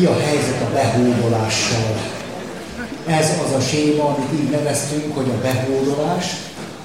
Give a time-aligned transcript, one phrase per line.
[0.00, 1.94] mi a helyzet a behódolással.
[3.06, 6.24] Ez az a séma, amit így neveztünk, hogy a behódolás,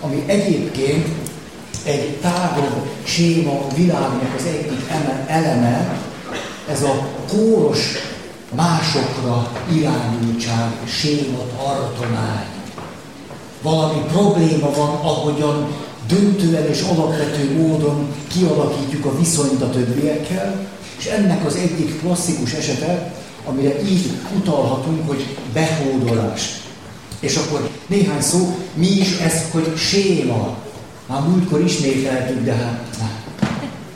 [0.01, 1.07] ami egyébként
[1.83, 4.81] egy tágabb séma világnak az egyik
[5.27, 5.99] eleme,
[6.71, 7.79] ez a kóros
[8.55, 12.45] másokra irányultság, séma, tartomány.
[13.61, 15.67] Valami probléma van, ahogyan
[16.07, 23.13] döntően és alapvető módon kialakítjuk a viszonyt a többiekkel, és ennek az egyik klasszikus esete,
[23.45, 26.41] amire így utalhatunk, hogy behódolás.
[27.19, 30.57] És akkor néhány szó, mi is ez, hogy séma.
[31.07, 33.09] Már múltkor ismételtük, de hát na,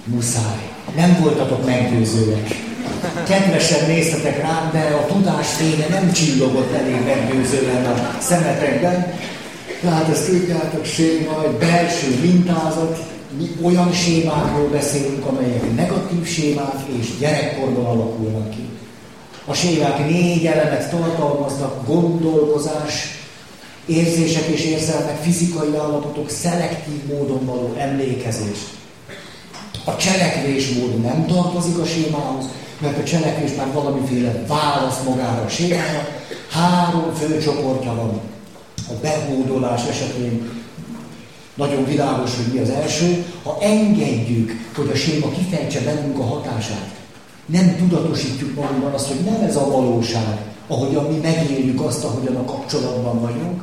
[0.03, 0.69] muszáj.
[0.95, 2.67] Nem voltatok meggyőzőek.
[3.27, 9.13] Kedvesen néztetek rám, de a tudás fénye nem csillogott elég meggyőzően a szemetekben.
[9.81, 12.99] Tehát ezt tudjátok, séma, egy belső mintázat,
[13.37, 18.69] mi olyan sémákról beszélünk, amelyek negatív sémák és gyerekkorban alakulnak ki.
[19.45, 23.19] A sémák négy elemet tartalmaznak, gondolkozás,
[23.85, 28.57] érzések és érzelmek, fizikai állapotok, szelektív módon való emlékezés.
[29.85, 32.45] A cselekvésmód nem tartozik a sémához,
[32.79, 36.07] mert a cselekvés már valamiféle válasz magára a sémára.
[36.49, 38.21] Három fő csoportja van.
[38.87, 40.58] A behódolás esetén
[41.59, 43.25] nagyon világos, hogy mi az első.
[43.43, 46.89] Ha engedjük, hogy a séma kifejtse bennünk a hatását,
[47.45, 50.37] nem tudatosítjuk magunkban azt, hogy nem ez a valóság,
[50.67, 53.61] ahogyan mi megéljük azt, ahogyan a kapcsolatban vagyunk,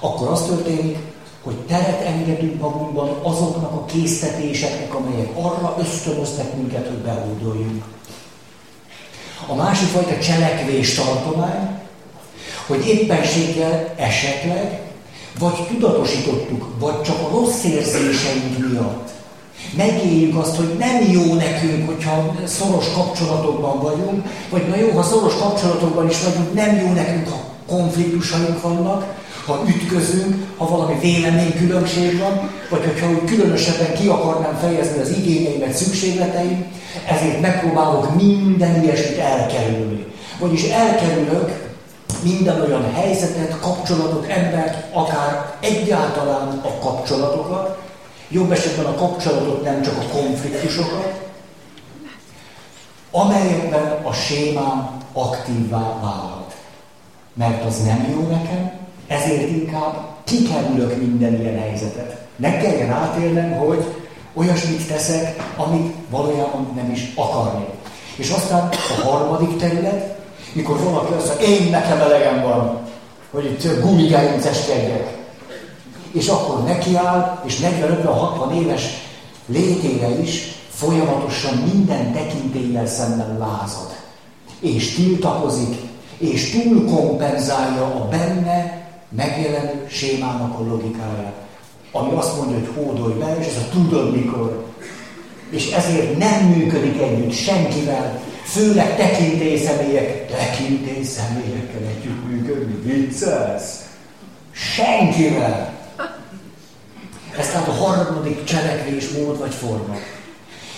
[0.00, 0.98] akkor az történik,
[1.42, 7.84] hogy teret engedünk magunkban azoknak a késztetéseknek, amelyek arra ösztönöznek minket, hogy behódoljunk.
[9.46, 11.78] A másik fajta cselekvés tartomány,
[12.66, 14.89] hogy éppenséggel esetleg,
[15.38, 19.10] vagy tudatosítottuk, vagy csak a rossz érzéseink miatt
[19.76, 25.34] megéljük azt, hogy nem jó nekünk, hogyha szoros kapcsolatokban vagyunk, vagy na jó, ha szoros
[25.34, 32.50] kapcsolatokban is vagyunk, nem jó nekünk, ha konfliktusaink vannak, ha ütközünk, ha valami véleménykülönbség van,
[32.70, 36.64] vagy hogyha úgy különösebben ki akarnám fejezni az igényeimet, szükségleteim,
[37.08, 40.04] ezért megpróbálok minden ilyesmit elkerülni.
[40.38, 41.69] Vagyis elkerülök
[42.22, 47.78] minden olyan helyzetet, kapcsolatot, embert, akár egyáltalán a kapcsolatokat,
[48.28, 51.20] jobb esetben a kapcsolatot, nem csak a konfliktusokat,
[53.10, 56.54] amelyekben a sémám aktívvá válhat.
[57.34, 58.72] Mert az nem jó nekem,
[59.06, 62.18] ezért inkább kikerülök minden ilyen helyzetet.
[62.36, 63.84] Ne kelljen átélnem, hogy
[64.34, 67.68] olyasmit teszek, amit valójában nem is akarnék.
[68.16, 70.19] És aztán a harmadik terület,
[70.52, 72.78] mikor valaki azt mondja, én nekem elegem van,
[73.30, 75.18] hogy itt gumigerinceskedjek.
[76.12, 78.82] És akkor nekiáll, és 45-60 éves
[79.46, 83.96] létére is folyamatosan minden tekintélyel szemben lázad.
[84.60, 85.76] És tiltakozik,
[86.18, 91.34] és túlkompenzálja a benne megjelenő sémának a logikáját,
[91.92, 94.64] ami azt mondja, hogy hódolj be, és ez a tudod mikor.
[95.50, 103.84] És ezért nem működik együtt senkivel, főleg tekintély személyek, tekintély személyekkel együtt működni, viccelsz?
[104.50, 105.78] Senkivel.
[107.38, 109.96] Ez tehát a harmadik cselekvésmód vagy forma.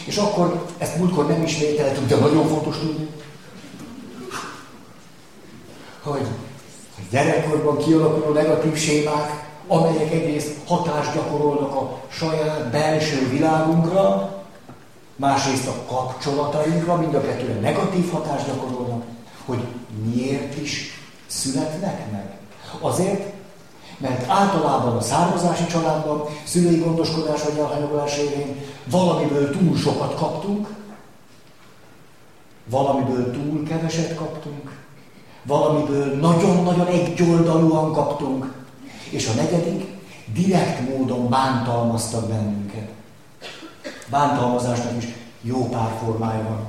[0.04, 3.08] És akkor ezt múltkor nem ismételtük, de nagyon fontos tudni,
[6.02, 6.26] hogy
[7.10, 14.41] gyerekkorban kialakuló negatív sémák, amelyek egyrészt hatást gyakorolnak a saját belső világunkra,
[15.16, 19.02] másrészt a kapcsolatainkra, mind a kettőre negatív hatást gyakorolnak,
[19.44, 19.62] hogy
[20.04, 22.38] miért is születnek meg.
[22.80, 23.32] Azért,
[23.98, 28.56] mert általában a származási családban, szülői gondoskodás vagy elhanyagolás révén
[28.90, 30.68] valamiből túl sokat kaptunk,
[32.70, 34.80] valamiből túl keveset kaptunk,
[35.42, 38.52] valamiből nagyon-nagyon egyoldalúan kaptunk,
[39.10, 39.86] és a negyedik,
[40.34, 42.88] direkt módon bántalmaztak bennünket.
[44.12, 45.08] Bántalmazásnak is
[45.40, 46.66] jó pár formája van.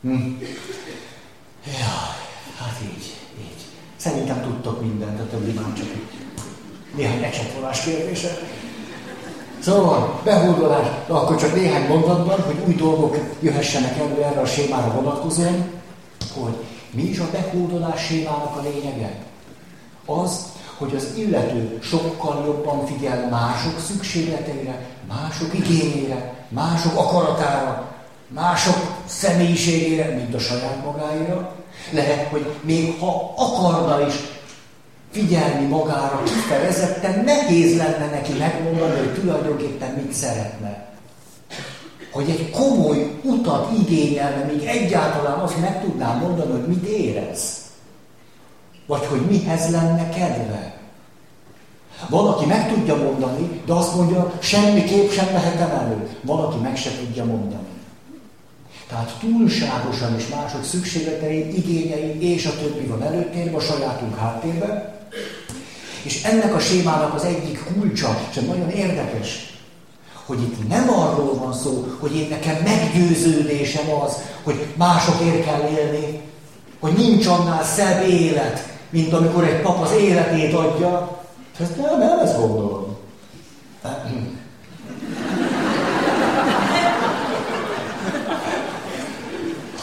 [0.00, 0.42] Hm.
[1.64, 1.96] Ja,
[2.58, 3.64] hát így, így.
[3.96, 5.86] Szerintem tudtok mindent, a többi már csak
[6.94, 8.38] néhány ecsetvolás kérdése.
[9.58, 14.92] Szóval, behódolás, de akkor csak néhány mondatban, hogy új dolgok jöhessenek elő erre a sémára
[14.92, 15.70] vonatkozóan,
[16.34, 16.56] hogy
[16.90, 19.16] mi is a bekódolás sémának a lényege?
[20.06, 20.46] Az,
[20.78, 27.94] hogy az illető sokkal jobban figyel mások szükségleteire, mások igényére, mások akaratára,
[28.28, 28.76] mások
[29.06, 31.54] személyiségére, mint a saját magáira.
[31.90, 34.14] Lehet, hogy még ha akarna is
[35.10, 40.84] figyelni magára kifejezetten, nehéz lenne neki megmondani, hogy tulajdonképpen mit szeretne.
[42.10, 47.55] hogy egy komoly utat igényelne, még egyáltalán azt meg tudnám mondani, hogy mit érez.
[48.86, 50.74] Vagy hogy mihez lenne kedve.
[52.08, 56.08] Valaki meg tudja mondani, de azt mondja, semmiképp sem vehetem elő.
[56.22, 57.66] Valaki meg se tudja mondani.
[58.88, 64.94] Tehát túlságosan is mások szükségletei, igényei és a többi van előtérben, a sajátunk háttérben.
[66.02, 69.58] És ennek a sémának az egyik kulcsa, és nagyon érdekes,
[70.26, 74.12] hogy itt nem arról van szó, hogy én nekem meggyőződésem az,
[74.42, 76.20] hogy másokért kell élni,
[76.80, 81.20] hogy nincs annál szebb élet, mint amikor egy pap az életét adja.
[81.60, 82.96] Ezt nem, nem ezt gondolom.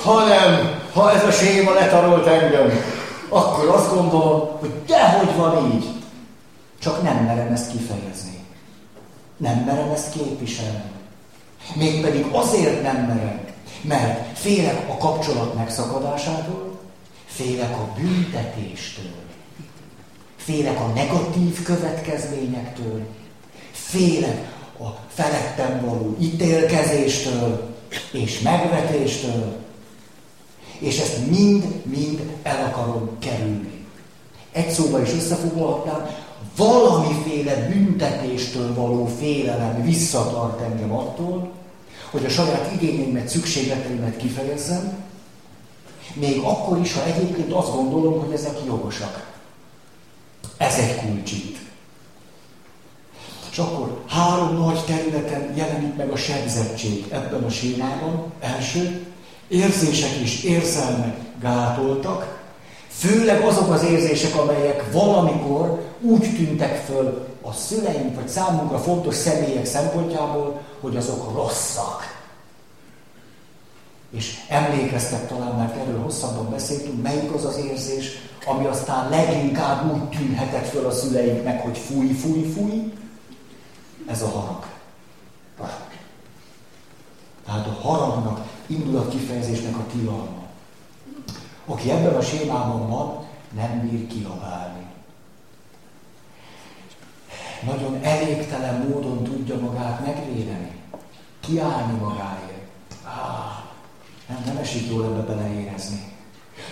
[0.03, 2.69] hanem ha ez a séma letarolt engem,
[3.29, 5.85] akkor azt gondolom, hogy dehogy van így.
[6.79, 8.45] Csak nem merem ezt kifejezni.
[9.37, 10.91] Nem merem ezt képviselni.
[11.75, 13.39] Mégpedig azért nem merem,
[13.81, 16.72] mert félek a kapcsolat megszakadásától,
[17.35, 19.13] félek a büntetéstől,
[20.35, 23.01] félek a negatív következményektől,
[23.71, 27.75] félek a felettem való ítélkezéstől
[28.11, 29.57] és megvetéstől,
[30.79, 33.85] és ezt mind-mind el akarom kerülni.
[34.51, 36.15] Egy szóba is összefoglalhatnám,
[36.55, 41.51] valamiféle büntetéstől való félelem visszatart engem attól,
[42.11, 45.03] hogy a saját igényeimet, szükségleteimet kifejezzem,
[46.13, 49.31] még akkor is, ha egyébként azt gondolom, hogy ezek jogosak.
[50.57, 51.57] Ez egy kulcsit.
[53.51, 58.31] És akkor három nagy területen jelenik meg a sebzettség ebben a sémában.
[58.39, 59.05] Első,
[59.47, 62.41] érzések és érzelmek gátoltak,
[62.89, 69.65] főleg azok az érzések, amelyek valamikor úgy tűntek föl a szüleink vagy számunkra fontos személyek
[69.65, 72.12] szempontjából, hogy azok rosszak.
[74.13, 78.09] És emlékeztek talán, mert erről hosszabban beszéltünk, melyik az az érzés,
[78.45, 82.93] ami aztán leginkább úgy tűnhetett föl a szüleinknek, hogy fúj, fúj, fúj.
[84.07, 84.65] Ez a harag.
[87.45, 90.43] Tehát a haragnak indulat kifejezésnek a tilalma.
[91.65, 93.25] Aki ebben a sémában van,
[93.55, 94.85] nem bír kiabálni.
[97.65, 100.71] Nagyon elégtelen módon tudja magát megvédeni,
[101.39, 102.61] kiállni magáért.
[103.03, 103.62] Ah,
[104.27, 106.11] nem, nem esik jól ebbe beleérezni.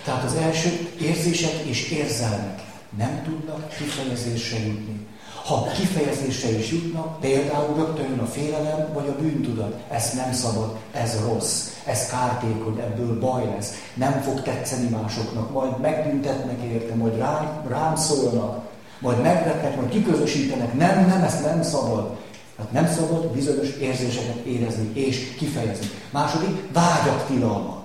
[0.04, 0.68] Tehát az első
[1.00, 2.62] érzések és érzelmek
[2.96, 5.06] nem tudnak kifejezésre jutni.
[5.44, 9.80] Ha kifejezésre is jutnak, például rögtön jön a félelem vagy a bűntudat.
[9.90, 13.72] Ez nem szabad, ez rossz, ez kártékony, ebből baj lesz.
[13.94, 18.64] Nem fog tetszeni másoknak, majd megbüntetnek érte, majd rám, rám szólnak,
[18.98, 20.72] majd megvetnek, majd kiközösítenek.
[20.74, 22.16] Nem, nem, ezt nem szabad.
[22.62, 25.86] Hát nem szabad bizonyos érzéseket érezni és kifejezni.
[26.10, 27.82] Második, vágyak tilalma.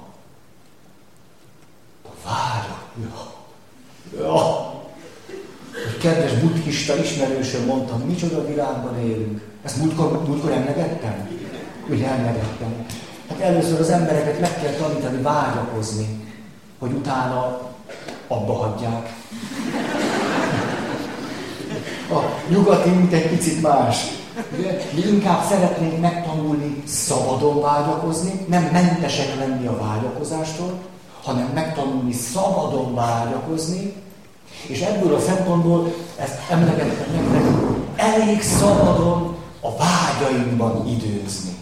[2.23, 2.85] Vágyak.
[3.01, 3.35] Ja.
[4.23, 4.75] Ja
[5.85, 9.41] egy kedves buddhista ismerősöm mondta, micsoda világban élünk.
[9.63, 11.29] Ezt múltkor, múltkor emlegettem?
[11.89, 12.85] Ugye emlegettem.
[13.29, 16.25] Hát először az embereket meg kell tanítani vágyakozni,
[16.79, 17.59] hogy utána
[18.27, 19.15] abba hagyják.
[22.09, 22.19] A
[22.49, 23.97] nyugati mint egy picit más.
[24.57, 24.77] Ugye?
[24.93, 30.73] Mi inkább szeretnénk megtanulni szabadon vágyakozni, nem mentesek lenni a vágyakozástól,
[31.23, 33.93] hanem megtanulni szabadon vágyakozni,
[34.67, 37.43] és ebből a szempontból ezt emlegettem nektek,
[37.95, 41.55] elég szabadon a vágyainkban időzni.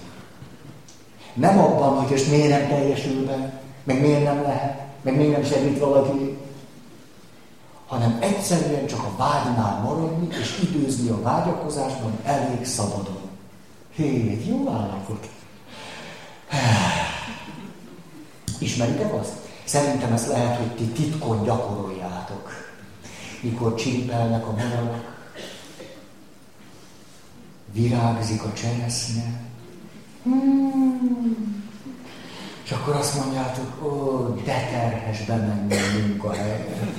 [1.34, 5.44] Nem abban, hogy és miért nem teljesül be, meg miért nem lehet, meg miért nem
[5.44, 6.38] segít valaki,
[7.96, 13.30] hanem egyszerűen csak a vágynál maradni, és időzni a vágyakozásban elég szabadon.
[13.96, 15.30] Hé, jó állapot.
[18.60, 19.34] Ismeritek azt?
[19.64, 22.66] Szerintem ezt lehet, hogy ti titkon gyakoroljátok
[23.46, 25.18] mikor csiripelnek a madarak,
[27.72, 29.42] virágzik a cseresznye.
[30.24, 31.64] Hmm.
[32.64, 36.94] És akkor azt mondjátok, ó, de terhes bemenni a munkahelyre.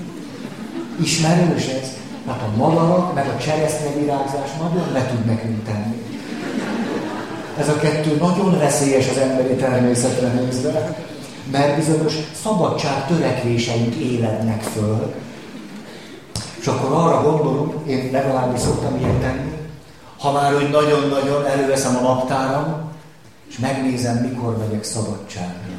[1.00, 1.88] Ismerős ez?
[2.26, 6.02] Hát a madarak meg a cseresznye virágzás nagyon le tud nekünk tenni.
[7.58, 10.96] Ez a kettő nagyon veszélyes az emberi természetre nézve,
[11.50, 15.14] mert bizonyos szabadság törekvéseink élednek föl,
[16.60, 19.52] és akkor arra gondolunk, én legalábbis szoktam ilyet tenni,
[20.18, 22.90] ha már úgy nagyon-nagyon előveszem a naptáram,
[23.48, 25.74] és megnézem, mikor megyek szabadságra.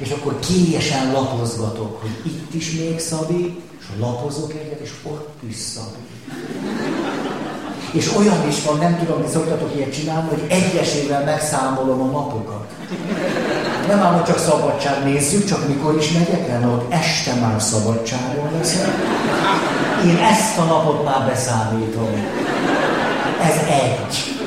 [0.00, 5.56] És akkor kényesen lapozgatok, hogy itt is még Szabi, és lapozok egyet, és ott is
[5.56, 6.08] Szabi.
[7.92, 12.70] És olyan is van, nem tudom, hogy szoktatok ilyet csinálni, hogy egyesével megszámolom a napokat.
[13.86, 18.50] Nem ám, hogy csak szabadság nézzük, csak mikor is megyek el, ott este már szabadságon
[18.58, 18.88] leszek.
[20.06, 22.08] Én ezt a napot már beszámítom.
[23.42, 24.39] Ez egy.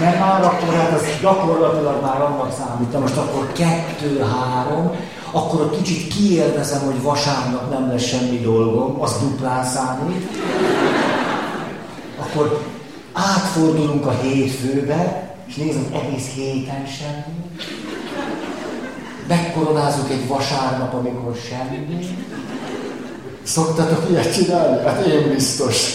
[0.00, 3.00] Mert már akkor hát az gyakorlatilag már annak számít.
[3.00, 4.90] Most akkor kettő, három,
[5.30, 10.28] akkor ott kicsit kiélvezem, hogy vasárnap nem lesz semmi dolgom, az duplán számít.
[12.18, 12.62] Akkor
[13.12, 17.56] átfordulunk a hétfőbe, és nézem, egész héten semmi.
[19.28, 22.08] Megkoronázunk egy vasárnap, amikor semmi.
[23.42, 24.86] Szoktatok ilyet csinálni?
[24.86, 25.94] Hát én biztos.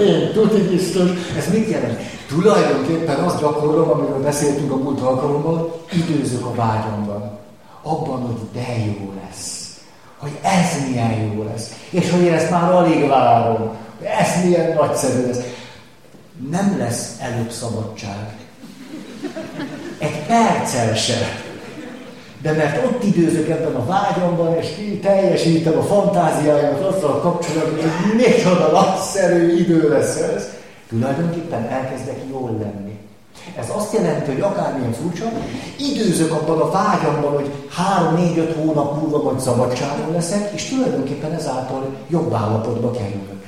[0.00, 1.10] Én tuti biztos.
[1.36, 1.98] Ez mit jelent?
[2.28, 7.38] Tulajdonképpen azt gyakorlom, amiről beszéltünk a múlt alkalommal, időzök a vágyamban.
[7.82, 9.78] Abban, hogy de jó lesz.
[10.18, 11.70] Hogy ez milyen jó lesz.
[11.90, 13.70] És hogy én ezt már alig várom.
[14.02, 15.40] Ez milyen nagyszerű lesz.
[16.50, 18.36] Nem lesz előbb szabadság.
[19.98, 21.42] Egy perccel se.
[22.44, 24.66] De mert ott időzök ebben a vágyamban, és
[25.02, 30.48] teljesítem a fantáziáimat azzal kapcsolatban, hogy micsoda nagyszerű idő lesz ez,
[30.88, 32.98] tulajdonképpen elkezdek jól lenni.
[33.58, 35.24] Ez azt jelenti, hogy akármilyen furcsa,
[35.78, 42.32] időzök abban a vágyamban, hogy három-négy-öt hónap múlva majd szabadságon leszek, és tulajdonképpen ezáltal jobb
[42.32, 43.44] állapotba kerülök.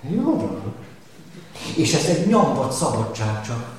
[0.00, 0.72] Jó dolog.
[1.76, 3.74] És ez egy nyomvat szabadság csak.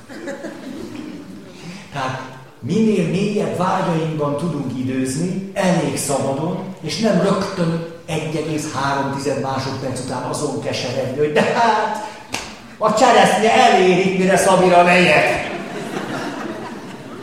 [1.94, 2.26] Tehát
[2.59, 11.17] minél mélyebb vágyainkban tudunk időzni, elég szabadon, és nem rögtön 1,3 másodperc után azon keseredni,
[11.17, 12.05] hogy de hát
[12.77, 15.55] a cseresznye elérik, mire Szabira megyek.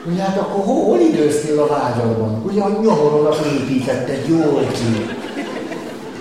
[0.06, 2.42] Ugye hát akkor hol, időztél a vágyadban?
[2.46, 5.06] Ugye a nyomorodat építetted jól ki.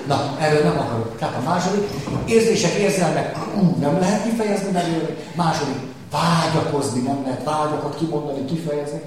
[0.07, 1.17] Na, erről nem akarok.
[1.17, 1.89] Tehát a második,
[2.25, 3.35] érzések, érzelmek
[3.79, 5.07] nem lehet kifejezni belőle.
[5.35, 9.01] Második, vágyakozni nem lehet, vágyakat kimondani, kifejezni.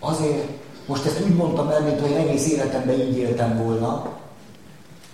[0.00, 0.48] Azért,
[0.86, 4.08] most ezt úgy mondtam el, mint hogy egész életemben így éltem volna.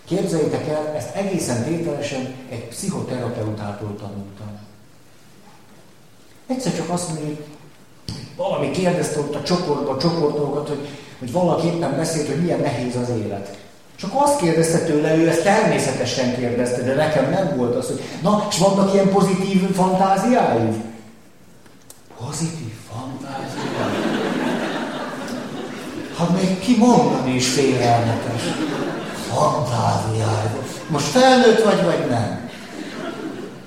[0.04, 4.58] Képzeljétek el, ezt egészen tételesen egy pszichoterapeutától tanultam.
[6.46, 7.36] Egyszer csak azt mondja,
[8.36, 13.08] valami kérdezte ott a csoportban, csoportokat, hogy, hogy valaki éppen beszélt, hogy milyen nehéz az
[13.24, 13.58] élet.
[13.96, 18.46] Csak azt kérdezte tőle, ő ezt természetesen kérdezte, de nekem nem volt az, hogy na,
[18.50, 20.89] és vannak ilyen pozitív fantáziáid?
[22.26, 24.18] Pozitív fantáziáid?
[26.16, 28.42] Hát még kimondani is félelmetes.
[29.32, 30.50] Fantáziáid.
[30.88, 32.50] Most felnőtt vagy, vagy nem?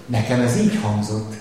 [0.06, 1.34] Nekem ez így hangzott.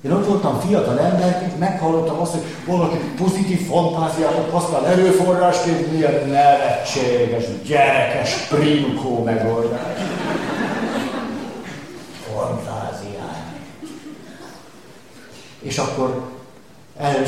[0.00, 7.44] Én ott voltam fiatal emberként, meghallottam azt, hogy valaki pozitív fantáziákat használ erőforrásként, milyen nevetséges,
[7.66, 9.98] gyerekes, primkó megoldás.
[12.34, 13.54] Fantáziák.
[15.62, 16.35] És akkor
[16.98, 17.24] el,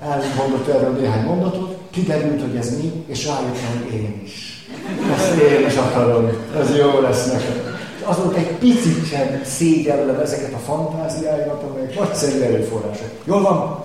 [0.00, 4.68] elmondott erről néhány mondatot, kiderült, hogy ez mi, és rájöttem, hogy én is.
[5.14, 6.30] Ezt én is akarom,
[6.60, 13.10] ez jó lesz nekem azóta egy picit sem szégyellem ezeket a fantáziáimat, amelyek nagyszerű erőforrások.
[13.24, 13.84] Jól van?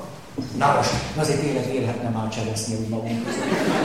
[0.58, 3.30] Na most, azért tényleg élhetne már cseresznye úgy magunk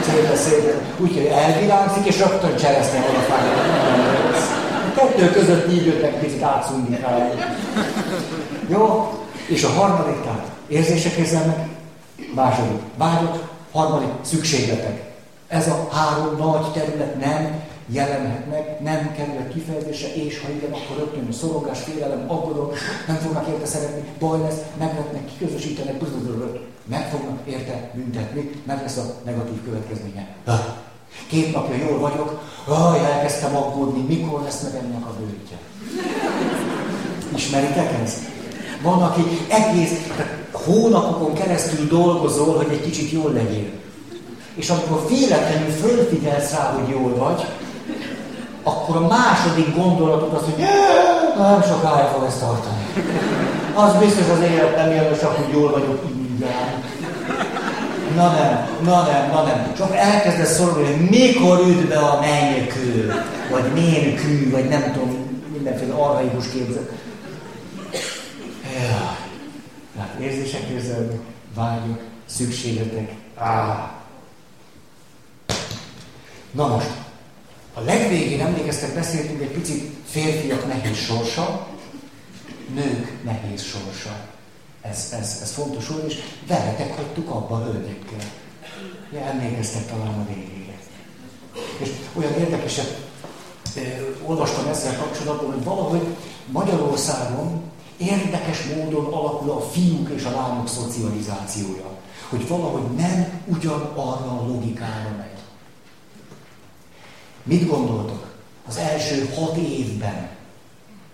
[0.02, 0.80] Szépen, szépen.
[0.98, 3.64] Úgy, hogy elvirágzik, és rögtön cseresznye van a fájában.
[4.90, 7.30] A kettő között így jöttek picit átszundikálni.
[8.68, 9.12] Jó?
[9.46, 11.68] És a harmadik, tehát érzések, érzelmek,
[12.34, 15.08] második vágyok, harmadik szükségletek.
[15.48, 20.96] Ez a három nagy terület nem jelenhet meg, nem kerül kifejezése, és ha igen, akkor
[20.96, 22.70] rögtön a szorongás, félelem, aggodalom,
[23.06, 26.00] nem fognak érte szeretni, baj lesz, megvetnek, kiközösítenek,
[26.84, 30.26] meg fognak érte büntetni, meg lesz a negatív következménye.
[31.28, 35.56] Két napja jól vagyok, aj, elkezdtem aggódni, mikor lesz meg ennek a bőtje.
[37.34, 38.39] Ismeritek ezt?
[38.82, 39.90] Van, aki egész
[40.52, 43.70] hónapokon keresztül dolgozol, hogy egy kicsit jól legyél.
[44.54, 47.44] És amikor véletlenül fölfigyelsz rá, hogy jól vagy,
[48.62, 50.64] akkor a második gondolatot az, hogy
[51.38, 52.82] nem sokáig fog ezt tartani.
[53.74, 56.88] Az biztos az élet nem jön, csak hogy jól vagyok mindjárt.
[58.14, 59.72] Na nem, na nem, na nem.
[59.76, 63.12] Csak elkezdesz szorulni, hogy mikor üt be a mennykő,
[63.50, 65.16] vagy ménkű, vagy nem tudom,
[65.52, 66.90] mindenféle arhaikus képzet.
[69.94, 71.20] Tehát érzések, érzelmek,
[71.54, 73.14] vágyok, szükségletek.
[73.34, 73.92] Á.
[76.50, 76.90] Na most,
[77.74, 81.66] a legvégén emlékeztek, beszéltünk egy picit férfiak nehéz sorsa,
[82.74, 84.28] nők nehéz sorsa.
[84.80, 88.18] Ez, ez, ez fontos volt, és veletek hagytuk abba a hölgyekkel.
[89.12, 90.78] Ja, emlékeztek talán a végére.
[91.78, 92.80] És olyan érdekes,
[94.24, 96.06] olvastam ezzel kapcsolatban, hogy valahogy
[96.46, 97.62] Magyarországon
[98.00, 101.98] érdekes módon alakul a fiúk és a lányok szocializációja.
[102.28, 105.38] Hogy valahogy nem ugyanarra a logikára megy.
[107.42, 108.34] Mit gondoltok?
[108.68, 110.28] Az első hat évben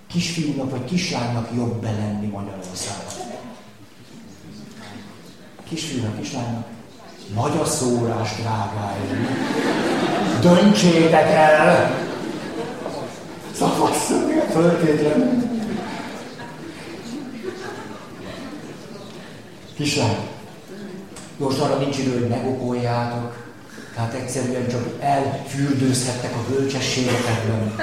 [0.07, 3.12] kisfiúnak vagy kislánynak jobb belenni Magyarországon?
[5.69, 6.66] Kisfiúnak, kislánynak?
[7.35, 9.26] Nagy a szórás, drágáim.
[10.40, 11.99] Döntsétek el!
[13.52, 15.56] Szavasszunk, föltétlenül.
[19.76, 20.16] Kislány,
[21.37, 23.45] most arra nincs idő, hogy megokoljátok.
[23.95, 27.75] Tehát egyszerűen csak elfürdőzhettek a bölcsességekben.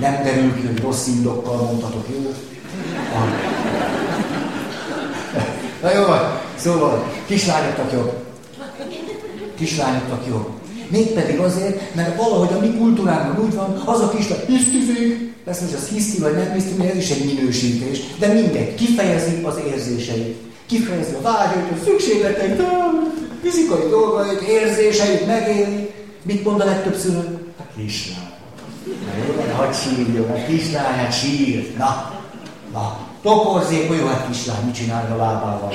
[0.00, 2.34] Nem derül ki, hogy rossz indokkal mondhatok, jó?
[5.82, 6.04] Na jó
[6.56, 8.24] szóval kislányoknak jobb.
[9.56, 10.48] Kislányoknak jobb.
[10.88, 15.74] Mégpedig azért, mert valahogy a mi kultúránkban úgy van, az a kislány hisztizik, lesz most
[15.74, 20.49] az hiszti vagy nem hiszti, ez is egy minősítés, de mindegy, kifejezi az érzéseit.
[20.70, 22.62] Kifejezi a vágyait, a szükségleteit,
[23.42, 25.90] fizikai dolgait, érzéseit megéli.
[26.22, 27.52] Mit mond a legtöbb szülő?
[27.58, 28.30] A kislány.
[29.56, 31.74] Na jó, sírjon, a kislány, hát sír.
[31.78, 32.12] Na,
[32.72, 35.72] na, toporzék, jó, hát kislány, mit csinál a lábával?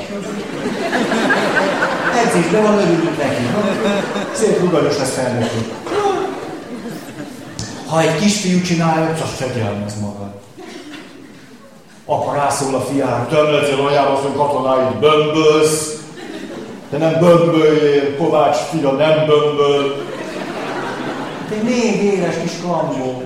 [2.26, 3.44] Edzésben van, örülünk neki.
[4.34, 5.74] Szép ruganyos lesz felnőtt.
[7.88, 10.34] Ha egy kisfiú csinálja, csak fegyelmez magad.
[12.06, 16.04] Apa rászól a fiára, legyél anyába, hogy katonáid bömbölsz.
[16.90, 20.06] Te nem bömböljél, Kovács fia nem bömböl.
[21.50, 23.24] Te négy éves kis klambó.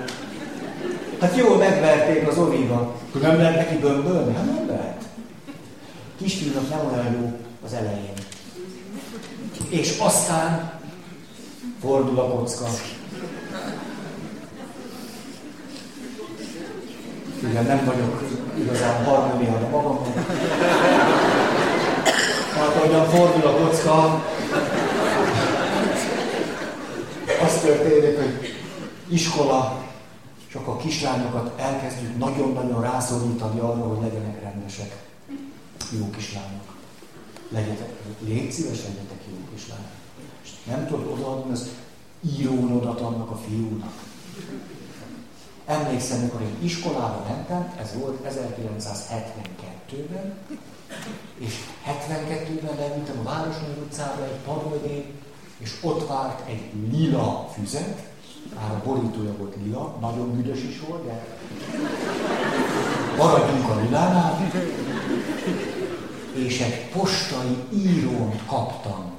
[1.22, 2.96] Hát jól megverték az oviba.
[3.12, 4.34] Hogy nem lehet neki bömbölni?
[4.36, 5.04] Hát nem lehet.
[6.18, 7.32] Kisfiúnak nem olyan jó
[7.66, 8.14] az elején.
[9.70, 10.72] És aztán
[11.82, 12.66] fordul a kocka.
[17.50, 18.22] Igen, nem vagyok
[18.62, 20.14] igazán harmóniában magamban.
[22.56, 24.24] Hát ahogyan fordul a kocka,
[27.46, 28.54] az történik, hogy
[29.08, 29.84] iskola,
[30.52, 34.96] csak a kislányokat elkezdjük nagyon-nagyon rászorítani arra, hogy legyenek rendesek.
[36.00, 36.78] Jó kislányok.
[37.50, 39.86] Legyetek, légy szíves, legyetek jó kislányok.
[40.44, 41.70] És nem tudod odaadni az
[42.38, 43.94] írónodat annak a fiúnak.
[45.70, 50.34] Emlékszem, amikor én iskolába mentem, ez volt 1972-ben,
[51.38, 51.54] és
[51.88, 55.04] 72-ben leültem a Városnai utcába egy padlódén,
[55.58, 58.08] és ott várt egy lila füzet,
[58.56, 61.26] már a borítója volt lila, nagyon büdös is volt, de
[63.18, 64.52] maradjunk a lilánál,
[66.34, 69.12] és egy postai írót kaptam.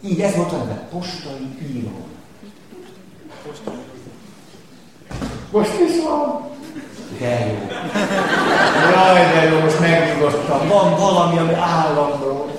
[0.00, 2.06] Így ez volt a postai író.
[5.50, 6.44] Most is van.
[7.18, 7.76] De jó.
[8.90, 10.68] Jaj, de jó, most megnyugodtam.
[10.68, 12.50] Van valami, ami állandó.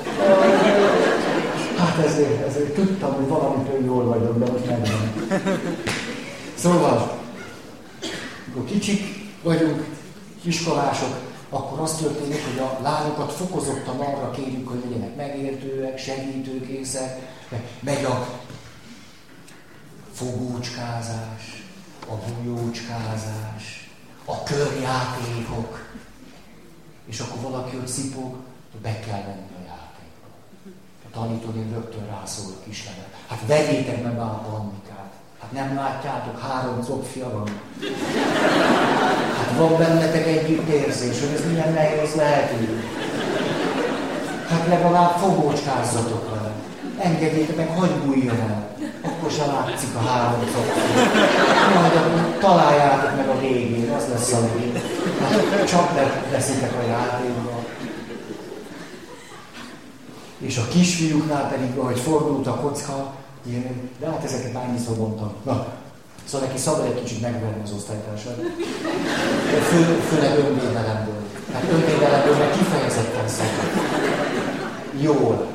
[1.77, 5.29] Hát ezért, ezért tudtam, hogy valamitől jól vagyok, de most nem van.
[6.55, 7.17] Szóval,
[8.47, 9.85] amikor kicsik vagyunk,
[10.43, 11.15] iskolások,
[11.49, 17.19] akkor az történik, hogy a lányokat fokozottan arra kérjük, hogy legyenek megértőek, segítőkészek,
[17.79, 18.27] megy a
[20.13, 21.56] fogócskázás,
[22.09, 23.89] a bujócskázás,
[24.25, 25.85] a körjátékok,
[27.05, 28.35] és akkor valaki ott szipog,
[28.81, 30.27] be kell venni a játékba.
[31.05, 33.15] A tanítónél rögtön rászól a kislemet.
[33.27, 35.11] Hát vegyétek meg már a pannikát.
[35.41, 37.49] Hát nem látjátok, három copfia van.
[39.37, 42.69] Hát van bennetek együtt érzés, hogy ez milyen nehéz lehet így.
[44.49, 46.51] Hát legalább fogócskázzatok vele.
[46.99, 48.76] Engedjétek meg, hogy bújjon el.
[49.29, 50.39] Se látszik a három
[51.95, 54.81] akkor találjátok meg a végén, az lesz a végén.
[55.21, 55.91] Hát csak
[56.31, 57.63] veszitek a játékba.
[60.37, 63.13] És a kisfiúknál pedig, ahogy fordult a kocka,
[63.45, 65.33] ilyen, de hát ezeket annyiszor mondtam.
[65.43, 65.67] Na,
[66.25, 68.35] szóval neki szabad egy kicsit megverni az osztálytársat.
[69.69, 71.21] Fő, főleg önvédelemből.
[71.51, 73.65] Tehát önvédelemből meg kifejezetten szabad.
[74.99, 75.47] Jól.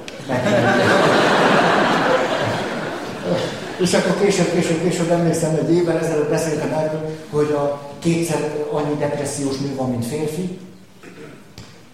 [3.82, 8.94] És akkor később, később, később emlékszem, hogy évvel ezelőtt beszéltem erről, hogy a kétszer annyi
[8.94, 10.58] depressziós nő van, mint férfi,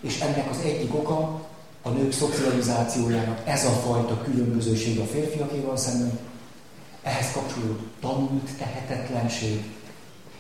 [0.01, 1.41] és ennek az egyik oka
[1.83, 3.41] a nők szocializációjának.
[3.45, 6.19] Ez a fajta különbözőség a férfiakéval szemben,
[7.03, 9.63] ehhez kapcsolódó tanult tehetetlenség,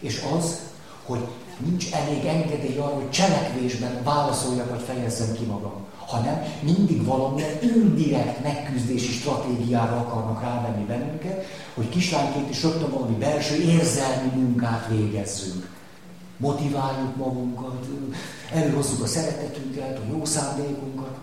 [0.00, 0.58] és az,
[1.04, 1.26] hogy
[1.58, 8.42] nincs elég engedély arra, hogy cselekvésben válaszoljak vagy fejezzem ki magam, hanem mindig valamilyen indirekt
[8.42, 11.44] megküzdési stratégiára akarnak rávenni bennünket,
[11.74, 15.68] hogy kislányként is rögtön valami belső érzelmi munkát végezzünk.
[16.36, 17.86] Motiváljuk magunkat,
[18.52, 21.18] előhozzuk a szeretetünket, a jó szándékunkat,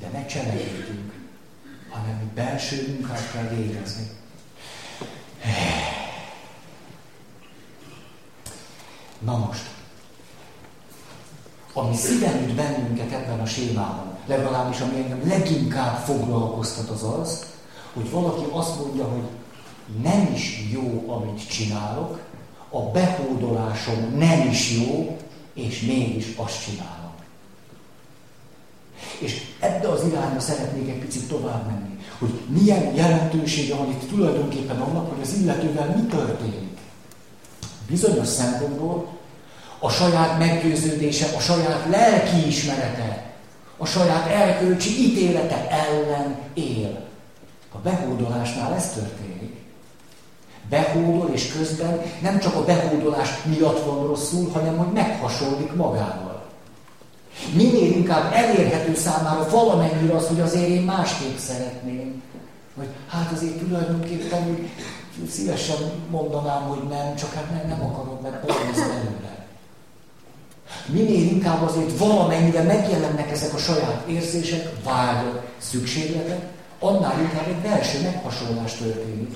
[0.00, 1.12] de ne cselekedjünk,
[1.90, 4.10] hanem belső munkát kell végezni.
[9.18, 9.73] Na most,
[11.74, 17.46] ami szíven üt bennünket ebben a sémában, legalábbis ami engem leginkább foglalkoztat az az,
[17.92, 19.24] hogy valaki azt mondja, hogy
[20.02, 22.20] nem is jó, amit csinálok,
[22.70, 25.16] a behódolásom nem is jó,
[25.54, 27.12] és mégis azt csinálom.
[29.18, 34.80] És ebbe az irányba szeretnék egy picit tovább menni, hogy milyen jelentősége van itt tulajdonképpen
[34.80, 36.78] annak, hogy az illetővel mi történik.
[37.86, 39.13] Bizonyos szempontból
[39.84, 43.22] a saját meggyőződése, a saját lelki ismerete,
[43.76, 47.00] a saját erkölcsi ítélete ellen él.
[47.72, 49.56] A behódolásnál ez történik.
[50.68, 56.42] Behódol, és közben nem csak a behódolás miatt van rosszul, hanem hogy meghasonlik magával.
[57.54, 62.22] Minél inkább elérhető számára valamennyire az, hogy azért én másképp szeretném.
[62.74, 64.68] Vagy hát azért tulajdonképpen
[65.30, 65.76] szívesen
[66.10, 69.33] mondanám, hogy nem, csak hát nem, nem akarok, mert belőle.
[70.86, 78.02] Minél inkább azért valamennyire megjelennek ezek a saját érzések, vágyak, szükségletek, annál inkább egy belső
[78.02, 79.34] meghasonlás történik.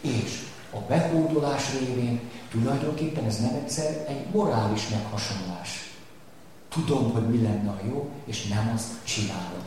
[0.00, 5.92] És a behódolás révén tulajdonképpen ez nem egyszer egy morális meghasonlás.
[6.68, 9.64] Tudom, hogy mi lenne a jó, és nem azt csinálom.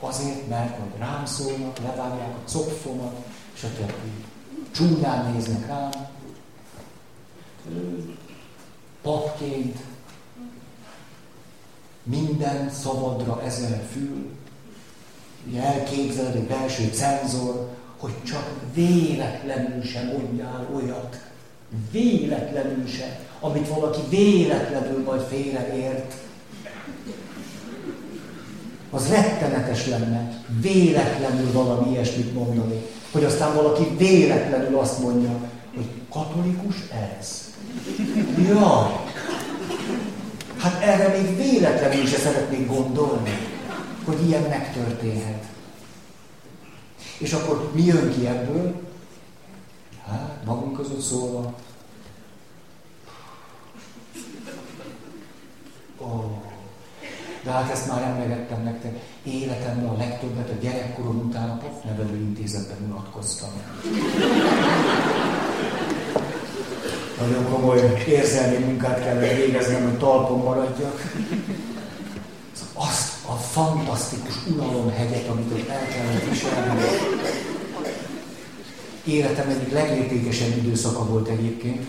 [0.00, 3.16] Azért, mert majd rám szólnak, levágják a copfomat,
[3.60, 4.24] többi.
[4.70, 5.90] Csúnyán néznek rám,
[9.02, 9.76] papként,
[12.02, 14.30] minden szabadra ezer fül,
[15.48, 21.20] ugye elképzeled egy belső cenzor, hogy csak véletlenül sem mondjál olyat,
[21.90, 26.14] véletlenül sem, amit valaki véletlenül majd félreért.
[28.90, 32.82] Az rettenetes lenne véletlenül valami ilyesmit mondani,
[33.12, 35.30] hogy aztán valaki véletlenül azt mondja,
[35.74, 36.76] hogy katolikus
[37.18, 37.47] ez.
[38.48, 39.06] Jaj!
[40.58, 43.38] Hát erre még véletlenül se szeretnék gondolni,
[44.04, 45.44] hogy ilyen megtörténhet.
[47.18, 48.80] És akkor mi jön ki ebből?
[50.06, 51.54] Hát, magunk között szólva.
[55.98, 56.24] Oh.
[57.42, 59.00] De hát ezt már emlegettem nektek.
[59.22, 63.50] Életemben a legtöbbet a gyerekkorom után a papnevelő intézetben unatkoztam
[67.20, 71.02] nagyon komoly érzelmi munkát kellett végeznem, hogy talpon maradjak.
[72.74, 76.80] Azt a fantasztikus unalomhegyet, amit ott el kellett viselni.
[79.04, 81.86] Életem egyik legértékesebb időszaka volt egyébként.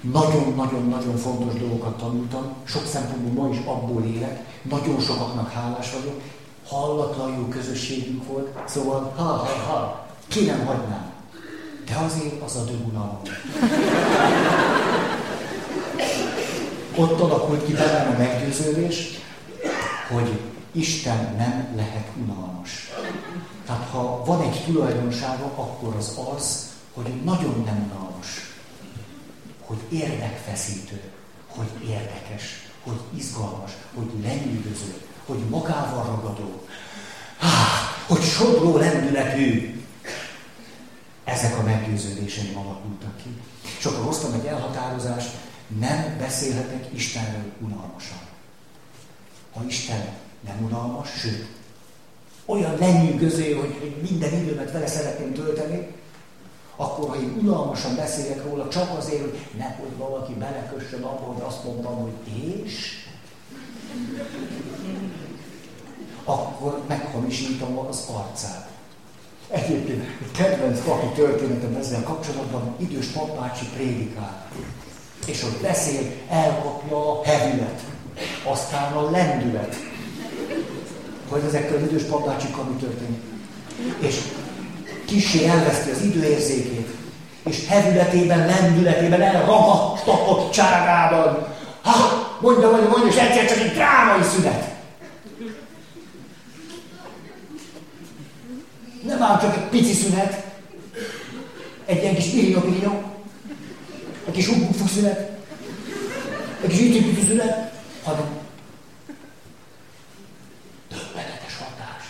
[0.00, 2.52] Nagyon-nagyon-nagyon fontos dolgokat tanultam.
[2.64, 4.44] Sok szempontból ma is abból élek.
[4.62, 6.20] Nagyon sokaknak hálás vagyok.
[6.66, 8.48] Hallatlan jó közösségünk volt.
[8.64, 11.11] Szóval, ha, ha, ha, ki nem hagynám.
[11.92, 13.20] De azért az a dögunalom.
[16.96, 19.18] Ott alakult ki bennem a meggyőződés,
[20.08, 20.40] hogy
[20.72, 22.90] Isten nem lehet unalmas.
[23.66, 28.26] Tehát ha van egy tulajdonsága, akkor az az, hogy nagyon nem unalmas.
[29.60, 31.00] Hogy érdekfeszítő,
[31.46, 34.94] hogy érdekes, hogy izgalmas, hogy lenyűgöző,
[35.26, 36.66] hogy magával ragadó,
[38.06, 39.81] hogy sodró lendületű,
[41.24, 43.28] ezek a meggyőződéseim alakultak ki.
[43.78, 45.30] És akkor hoztam egy elhatározást,
[45.78, 48.18] nem beszélhetek Istenről unalmasan.
[49.52, 50.08] Ha Isten
[50.40, 51.46] nem unalmas, sőt,
[52.46, 55.86] olyan lenyűgöző, hogy, minden időmet vele szeretném tölteni,
[56.76, 61.64] akkor ha én unalmasan beszélek róla, csak azért, hogy nehogy valaki belekössön abba, hogy azt
[61.64, 63.06] mondtam, hogy és,
[66.24, 68.71] akkor meghamisítom az arcát.
[69.52, 74.46] Egyébként egy kedvenc papi történetem ezzel kapcsolatban, idős papácsi prédikál.
[75.26, 77.80] És hogy beszél, elkapja a hevület,
[78.44, 79.76] aztán a lendület.
[81.28, 83.22] Hogy ezekkel az idős papácsikkal mi történik.
[83.98, 84.20] És
[85.06, 86.88] kissé elveszti az időérzékét,
[87.44, 91.46] és hevületében, lendületében, elragadtatottságában.
[91.82, 91.92] Ha,
[92.40, 94.71] mondja, mondja, mondja, és egyszer csak egy drámai szünet.
[99.02, 100.44] Nem ám csak egy pici szünet,
[101.84, 103.02] egy ilyen kis irinyó
[104.26, 105.30] egy kis ugbufu szünet,
[106.62, 107.72] egy kis ütiputu szünet,
[108.04, 108.26] hanem
[110.88, 112.04] döbbenetes hatás.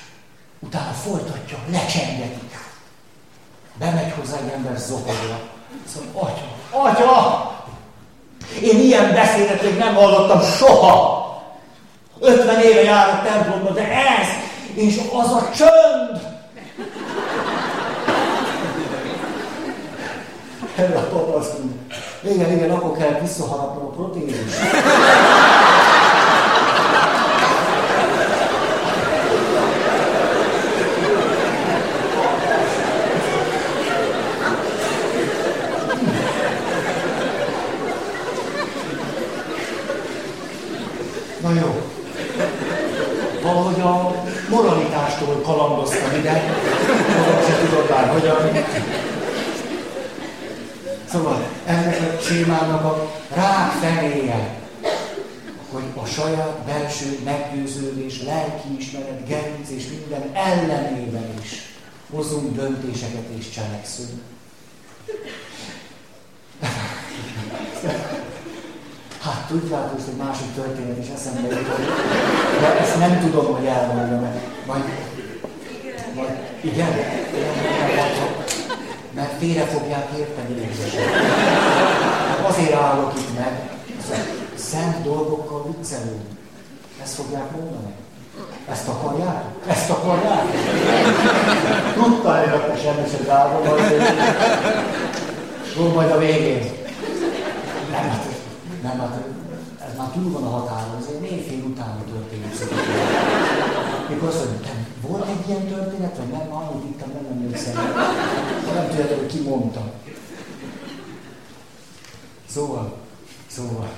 [0.59, 2.40] Utána folytatja, lecsengeti.
[3.78, 5.40] Bemegy hozzá egy ember zokogva.
[5.87, 7.50] Szóval, atya, atya!
[8.62, 11.20] Én ilyen beszédet még nem hallottam soha!
[12.20, 14.26] 50 éve járok templomba, de ez,
[14.74, 16.32] és az a csönd!
[20.76, 21.72] Erre a tapasztunk.
[22.20, 24.54] Igen, igen, akkor kell visszaharapnom a protézis.
[41.42, 41.82] Na jó.
[43.42, 44.14] Valahogy a
[44.48, 46.42] moralitástól kalandoztam ide,
[47.16, 48.37] magam se tudod már hogyan.
[51.12, 53.11] Szóval ennek a sémának a
[53.80, 54.54] fenéje,
[55.72, 61.76] hogy a saját belső meggyőződés, lelkiismeret, gerinc és minden ellenében is
[62.11, 64.20] hozunk döntéseket és cselekszünk.
[69.20, 71.87] Hát tudjátok, hogy másik történet is eszembe jutott,
[72.61, 74.83] de ezt nem tudom, hogy elmondjam, mert majd,
[76.14, 78.12] majd igen, igen,
[79.14, 81.14] mert félre fogják érteni érzéseket.
[82.28, 83.70] Hát azért állok itt meg,
[84.55, 86.22] szent dolgokkal viccelünk.
[87.02, 87.92] Ezt fogják mondani?
[88.71, 89.45] Ezt akarják?
[89.66, 90.45] Ezt akarják?
[91.97, 93.62] Hogy a semmiset állom,
[95.77, 96.71] majd, majd a végén.
[97.90, 98.25] Nem, hát,
[98.83, 99.25] nem, hát
[99.88, 102.53] ez már túl van a határon, ez egy négy utána történik.
[104.09, 107.75] Mikor azt mondja, volt egy ilyen történet, vagy nem, amit itt nem emlékszem.
[108.75, 109.92] Nem tudjátok, hogy ki mondta.
[112.51, 112.97] Szóval,
[113.47, 113.88] szóval,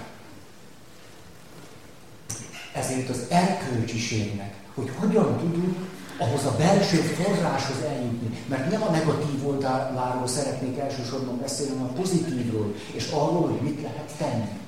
[2.74, 5.76] ezért az erkölcsiségnek, hogy hogyan tudunk
[6.18, 8.38] ahhoz a belső forráshoz eljutni.
[8.48, 13.82] Mert nem a negatív oldaláról szeretnék elsősorban beszélni, hanem a pozitívról, és arról, hogy mit
[13.82, 14.62] lehet tenni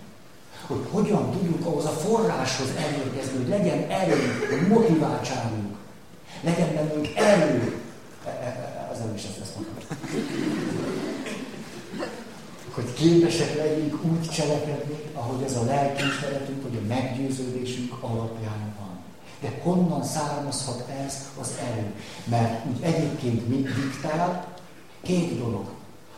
[0.67, 5.77] hogy hogyan tudjuk ahhoz a forráshoz elérkezni, hogy legyen erő, hogy motiváltságunk,
[6.41, 7.81] legyen bennünk erő.
[8.25, 8.47] E, e,
[8.93, 9.55] e, nem is ezt, ezt.
[12.77, 18.99] Hogy képesek legyünk úgy cselekedni, ahogy ez a lelkiismeretünk, vagy a meggyőződésünk alapján van.
[19.41, 21.95] De honnan származhat ez az erő?
[22.25, 24.55] Mert úgy egyébként mit diktál?
[25.03, 25.65] Két dolog.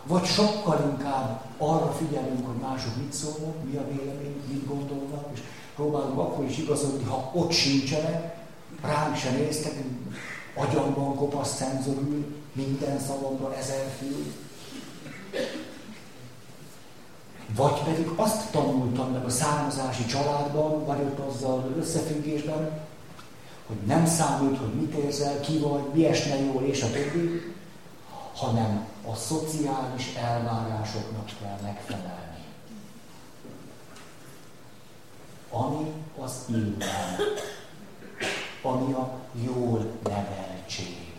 [0.06, 5.40] Vagy sokkal inkább arra figyelünk, hogy mások mit szólnak, mi a véleményük, mit gondolnak, és
[5.74, 8.36] próbálunk akkor is igazodni, ha ott sincsenek,
[8.82, 9.72] ránk sem néztek,
[10.54, 14.32] agyamban kopasz cenzorül, minden szavamra ezer fül.
[17.54, 22.80] Vagy pedig azt tanultam meg a származási családban, vagy ott azzal összefüggésben,
[23.66, 27.54] hogy nem számít, hogy mit érzel, ki vagy, mi esne jól, és a többi,
[28.34, 32.44] hanem a szociális elvárásoknak kell megfelelni.
[35.50, 37.16] Ami az illetlen,
[38.62, 41.12] ami a jól neveltség.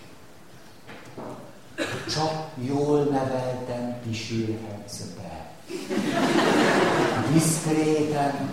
[2.11, 5.48] Csak jól nevelten kísérhetsz be.
[7.33, 8.51] Diszkréten,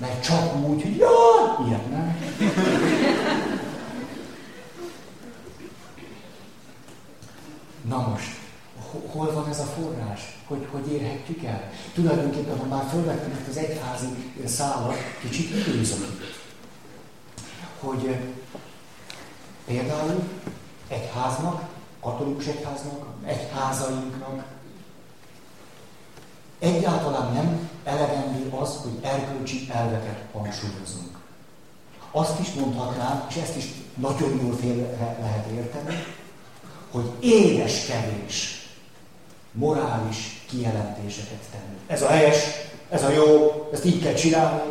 [0.00, 2.16] mert csak úgy, hogy jaj, ilyet nem.
[7.88, 8.38] Na most,
[9.12, 10.36] hol van ez a forrás?
[10.46, 11.70] Hogy, hogy érhetjük el?
[11.94, 16.46] Tulajdonképpen, ha már felvettem ezt az egyházi szállat, kicsit időzök itt.
[17.80, 18.16] Hogy
[19.64, 20.28] például
[20.88, 21.62] egyháznak,
[22.00, 24.44] katolikus egyháznak, egyházainknak
[26.58, 31.18] egyáltalán nem elegendő az, hogy erkölcsi elveket hangsúlyozunk.
[32.10, 34.76] Azt is mondhatnám, és ezt is nagyon jól fél
[35.20, 36.04] lehet érteni,
[36.90, 38.68] hogy édes kevés
[39.52, 41.78] morális kijelentéseket tenni.
[41.86, 42.44] Ez a helyes,
[42.90, 43.24] ez a jó,
[43.72, 44.62] ezt így kell csinálni,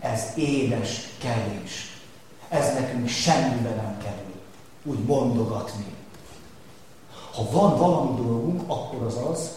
[0.00, 2.00] ez édes kevés.
[2.48, 4.40] Ez nekünk semmibe nem kerül.
[4.84, 5.84] Úgy mondogatni.
[7.34, 9.50] Ha van valami dolgunk, akkor az az,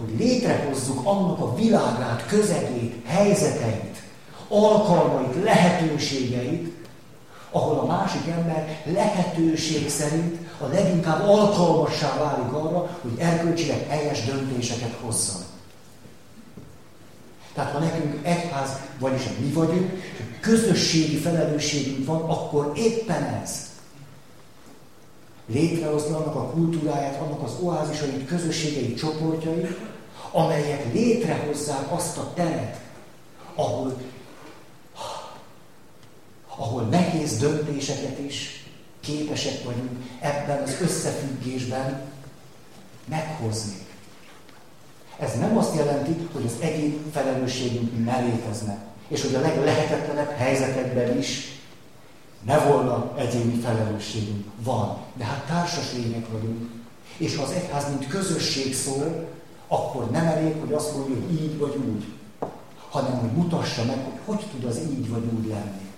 [0.00, 4.02] hogy létrehozzuk annak a világát, közegét, helyzeteit,
[4.48, 6.78] alkalmait, lehetőségeit,
[7.50, 14.96] ahol a másik ember lehetőség szerint a leginkább alkalmassá válik arra, hogy erkölcsileg helyes döntéseket
[15.00, 15.42] hozzon.
[17.54, 23.68] Tehát ha nekünk egyház, vagyis mi vagyunk, és közösségi felelősségünk van, akkor éppen ez.
[25.46, 29.76] Létrehozni annak a kultúráját, annak az oázisait, közösségei, csoportjait,
[30.30, 32.80] amelyek létrehozzák azt a teret,
[33.54, 34.00] ahol,
[36.56, 38.64] ahol nehéz döntéseket is
[39.00, 39.90] képesek vagyunk
[40.20, 42.02] ebben az összefüggésben
[43.04, 43.86] meghozni.
[45.18, 51.18] Ez nem azt jelenti, hogy az egyén felelősségünk ne létezne, és hogy a leglehetetlenebb helyzetekben
[51.18, 51.58] is
[52.44, 54.46] ne volna egyéni felelősségünk.
[54.62, 56.70] Van, de hát társas lények vagyunk.
[57.16, 59.28] És az egyház mint közösség szól,
[59.72, 62.04] akkor nem elég, hogy azt mondja, hogy így vagy úgy,
[62.90, 65.88] hanem hogy mutassa meg, hogy hogy tud az így vagy úgy lenni.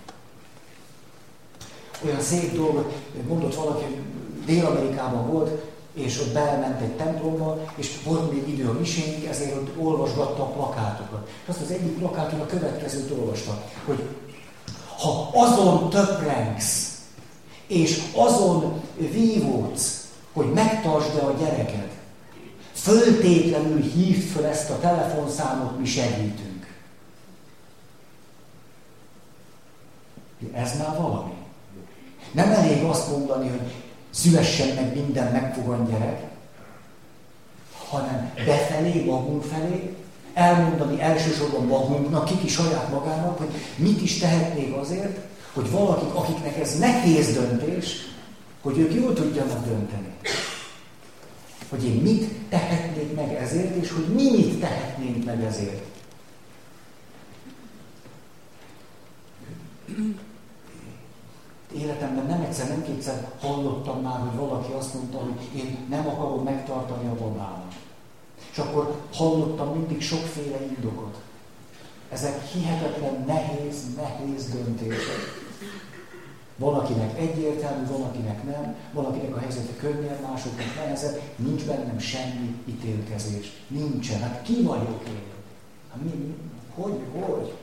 [2.05, 2.93] Olyan szép dolgot
[3.27, 4.01] mondott valaki, hogy
[4.45, 5.49] Dél-Amerikában volt,
[5.93, 10.51] és ott belement egy templomba, és volt még idő a misénk, ezért ott olvasgatta a
[10.51, 11.29] plakátokat.
[11.43, 14.03] És azt az egyik plakáton a következőt olvasta, hogy
[14.97, 17.01] ha azon töprengsz,
[17.67, 21.92] és azon vívódsz, hogy megtartsd a gyereked,
[22.83, 26.67] föltétlenül hívd föl ezt a telefonszámot, mi segítünk.
[30.53, 31.33] Ez már valami.
[32.31, 33.73] Nem elég azt mondani, hogy
[34.09, 36.23] szülessen meg minden megfogant gyerek,
[37.89, 39.95] hanem befelé, magunk felé,
[40.33, 45.19] elmondani elsősorban magunknak, kiki saját magának, hogy mit is tehetnék azért,
[45.53, 47.95] hogy valakik, akiknek ez nehéz döntés,
[48.61, 50.13] hogy ők jól tudjanak dönteni.
[51.73, 55.85] Hogy én mit tehetnék meg ezért, és hogy mi mit tehetnénk meg ezért.
[61.75, 66.43] Életemben nem egyszer, nem kétszer hallottam már, hogy valaki azt mondta, hogy én nem akarom
[66.43, 67.73] megtartani a babámat.
[68.51, 71.21] És akkor hallottam mindig sokféle indokot.
[72.09, 75.41] Ezek hihetetlen nehéz, nehéz döntések.
[76.57, 81.99] Van, akinek egyértelmű, van, akinek nem, van, akinek a helyzete könnyebb, másoknak nehezebb, nincs bennem
[81.99, 83.51] semmi ítélkezés.
[83.67, 84.19] Nincsen.
[84.19, 85.21] Hát ki vagyok én?
[85.91, 86.33] Hát mi, mi?
[86.75, 87.53] Hogy, hogy?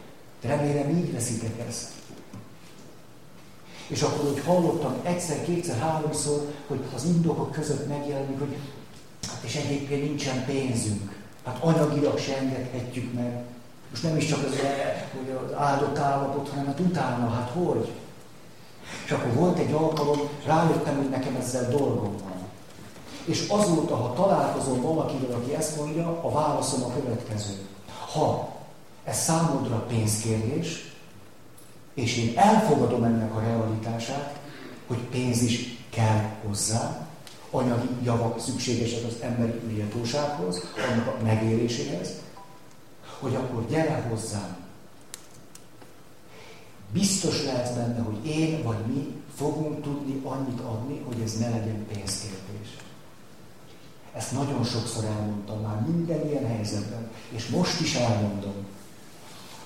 [0.40, 1.88] De remélem így veszitek ezt.
[3.86, 8.56] És akkor, hogy hallottam egyszer, kétszer, háromszor, hogy az indokok között megjelenik, hogy
[9.28, 11.18] hát és egyébként nincsen pénzünk.
[11.44, 13.42] Hát anyagilag se engedhetjük meg.
[13.90, 14.54] Most nem is csak az,
[15.18, 17.90] hogy az áldott állapot, hanem hát utána, hát hogy?
[19.04, 22.38] És akkor volt egy alkalom, rájöttem, hogy nekem ezzel dolgom van.
[23.24, 27.54] És azóta, ha találkozom valakivel, aki ezt mondja, a válaszom a következő.
[28.12, 28.48] Ha
[29.04, 30.94] ez számodra pénzkérdés,
[31.94, 34.38] és én elfogadom ennek a realitását,
[34.86, 37.08] hogy pénz is kell hozzá,
[37.50, 42.08] anyagi javak szükségesek az emberi méltósághoz, annak a megéléséhez,
[43.20, 44.56] hogy akkor gyere hozzám.
[46.92, 51.86] Biztos lehetsz benne, hogy én vagy mi fogunk tudni annyit adni, hogy ez ne legyen
[51.86, 52.76] pénzkérdés.
[54.14, 58.54] Ezt nagyon sokszor elmondtam már minden ilyen helyzetben, és most is elmondom.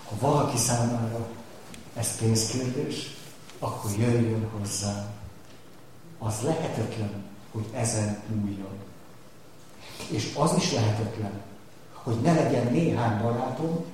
[0.08, 1.28] Ha valaki számára
[1.96, 3.16] ez pénzkérdés,
[3.58, 5.06] akkor jöjjön hozzá.
[6.18, 8.78] Az lehetetlen, hogy ezen múljon.
[10.10, 11.40] És az is lehetetlen,
[11.92, 13.84] hogy ne legyen néhány barátom,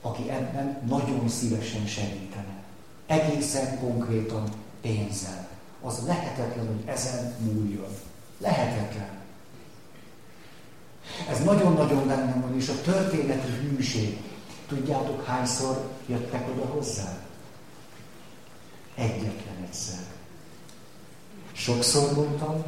[0.00, 2.51] aki ebben nagyon szívesen segítene.
[3.06, 4.48] Egészen konkrétan
[4.80, 5.48] pénzzel.
[5.82, 7.96] Az lehetetlen, hogy ezen múljon.
[8.38, 9.20] Lehetetlen.
[11.30, 14.20] Ez nagyon-nagyon bennem van, és a történeti hűség.
[14.68, 17.18] Tudjátok, hányszor jöttek oda hozzá?
[18.94, 20.00] Egyetlen egyszer.
[21.52, 22.64] Sokszor mondtam,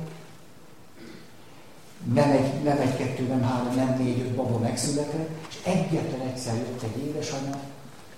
[2.12, 6.55] nem egy, nem egy, kettő, nem három, nem négy, öt baba megszületett, és egyetlen egyszer
[6.55, 7.61] jött egy édesanyja,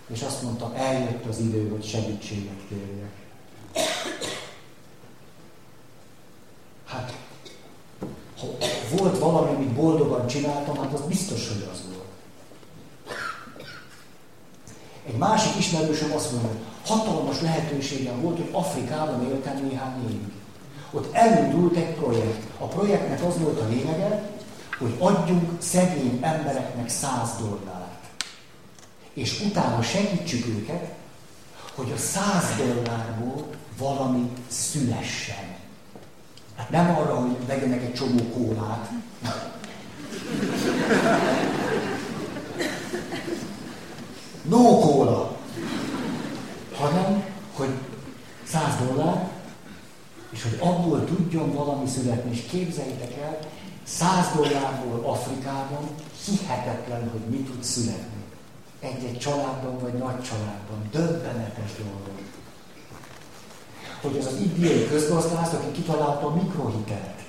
[0.06, 3.12] és azt mondta, eljött az idő, hogy segítséget kérjek.
[6.86, 7.16] Hát,
[8.40, 8.46] ha
[8.96, 12.04] volt valami, amit boldogan csináltam, hát az biztos, hogy az volt.
[15.06, 20.32] Egy másik ismerősöm azt mondja, hogy hatalmas lehetőségem volt, hogy Afrikában éltem néhány évig.
[20.90, 22.42] Ott elindult egy projekt.
[22.58, 24.30] A projektnek az volt a lényege,
[24.78, 27.85] hogy adjunk szegény embereknek 100 dollárt.
[29.16, 30.94] És utána segítsük őket,
[31.74, 32.22] hogy a 100
[32.56, 33.46] dollárból
[33.78, 35.56] valami szülessen.
[36.56, 38.90] Hát nem arra, hogy vegyenek egy csomó kólát.
[44.42, 45.36] No kóla.
[46.74, 47.24] Hanem,
[47.54, 47.70] hogy
[48.44, 49.28] 100 dollár,
[50.30, 52.30] és hogy abból tudjon valami születni.
[52.30, 53.38] És képzeljétek el,
[53.84, 55.88] 100 dollárból Afrikában
[56.24, 58.15] hihetetlen, hogy mi tud születni.
[58.80, 60.88] Egy-egy családban vagy nagy családban.
[60.90, 62.20] Döbbenetes dolgok.
[64.00, 67.20] Hogy az az indiai közgazdász, aki kitalálta a mikrohitelt.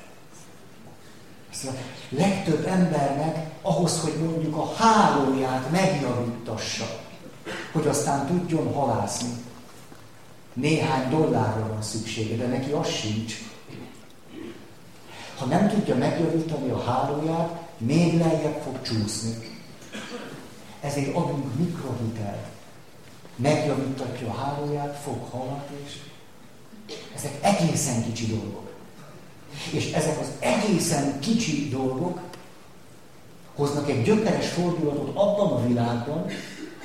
[1.52, 1.72] Ezt a
[2.10, 6.86] legtöbb embernek, ahhoz, hogy mondjuk a hálóját megjavítassa,
[7.72, 9.30] hogy aztán tudjon halászni.
[10.54, 13.34] Néhány dollárra van szüksége, de neki az sincs.
[15.38, 19.58] Ha nem tudja megjavítani a hálóját, még lejjebb fog csúszni.
[20.82, 22.46] Ezért adunk mikrohitelt.
[23.36, 25.98] Megjavítatja a hálóját, fog haladni, és
[27.16, 28.72] ezek egészen kicsi dolgok.
[29.72, 32.20] És ezek az egészen kicsi dolgok
[33.56, 36.26] hoznak egy gyökeres fordulatot abban a világban,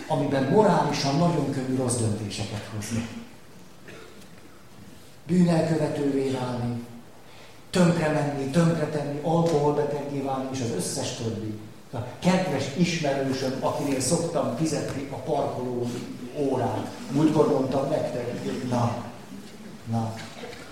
[0.07, 3.09] amiben morálisan nagyon könnyű rossz döntéseket hozni.
[5.26, 6.86] Bűnelkövetővé válni,
[7.70, 11.59] tönkre menni, tönkre tenni, alkoholbeteggé válni, és az összes többi.
[11.95, 15.86] A kedves ismerősöm, akinél szoktam fizetni a parkoló
[16.36, 16.86] órát.
[17.11, 18.95] Múltkor mondtam nektek, na,
[19.90, 20.12] na,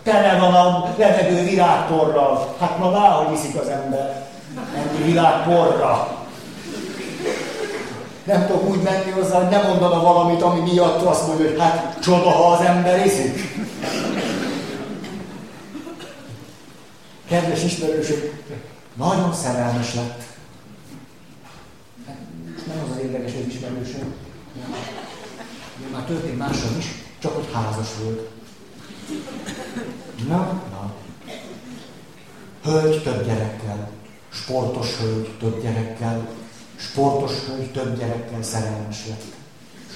[0.02, 2.54] tele van a levegő virágporral.
[2.60, 4.28] Hát ma láhogy iszik az ember.
[4.74, 6.18] Menni virágporra.
[8.24, 11.98] Nem tudok úgy menni hozzá, hogy ne mondana valamit, ami miatt azt mondja, hogy hát
[12.02, 13.58] csoda, ha az ember iszik.
[17.28, 18.44] Kedves ismerősök,
[18.94, 20.29] nagyon szerelmes lett.
[22.74, 24.14] Nem az az érdekes, hogy ismerősöm.
[25.92, 26.86] Már történt máshol is,
[27.18, 28.30] csak hogy házas volt.
[30.28, 30.94] Na, na.
[32.62, 33.90] Hölgy több gyerekkel,
[34.28, 36.28] sportos hölgy több gyerekkel,
[36.76, 39.24] sportos hölgy több gyerekkel szerelmes lett.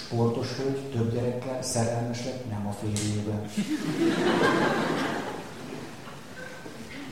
[0.05, 3.51] Sportos hölgy több gyerekkel szerelmes lett, nem a férjével.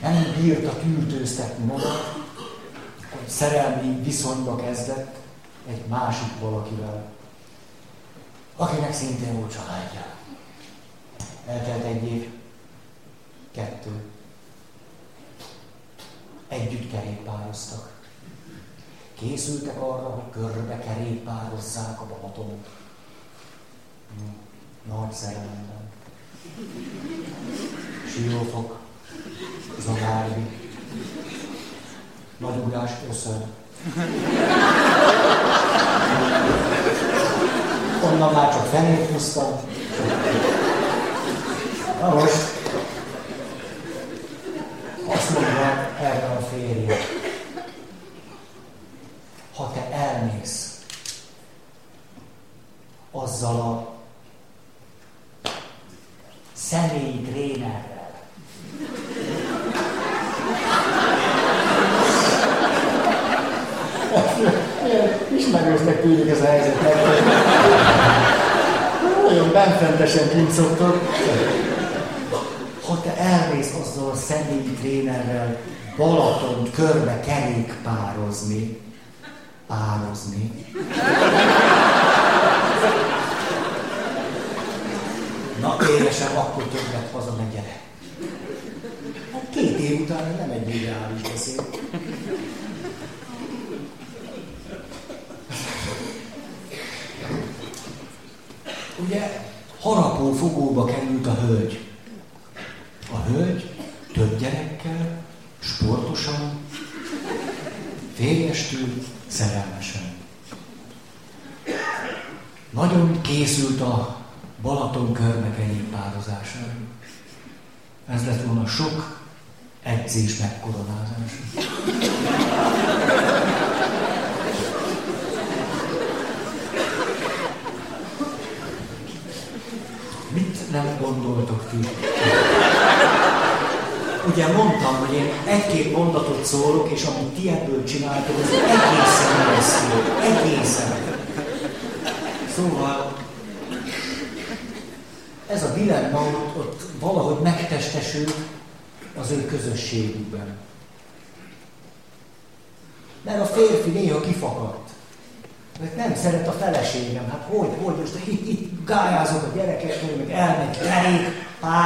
[0.02, 2.18] Nem bírta tűrtőztetni magát,
[3.26, 5.21] szerelmi viszonyba kezdett
[5.66, 7.12] egy másik valakivel,
[8.56, 10.04] akinek szintén volt családja.
[11.46, 12.28] Eltelt egy év,
[13.50, 14.02] kettő.
[16.48, 18.00] Együtt kerékpároztak.
[19.14, 22.68] Készültek arra, hogy körbe kerékpározzák a Balatonot.
[24.88, 25.90] Nagy szerelemben.
[28.08, 28.78] Siófok,
[29.80, 30.46] Zagárvi,
[32.38, 33.61] Nagy ugrás köszön.
[38.04, 39.60] Onnan már csak fenét húztam.
[42.00, 42.51] Na most,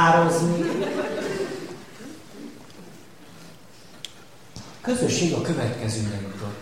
[0.07, 0.65] kerék pározni
[4.81, 6.59] közösség a következőre jutott.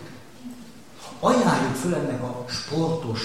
[1.20, 3.20] Ajánljuk föl ennek a sportos,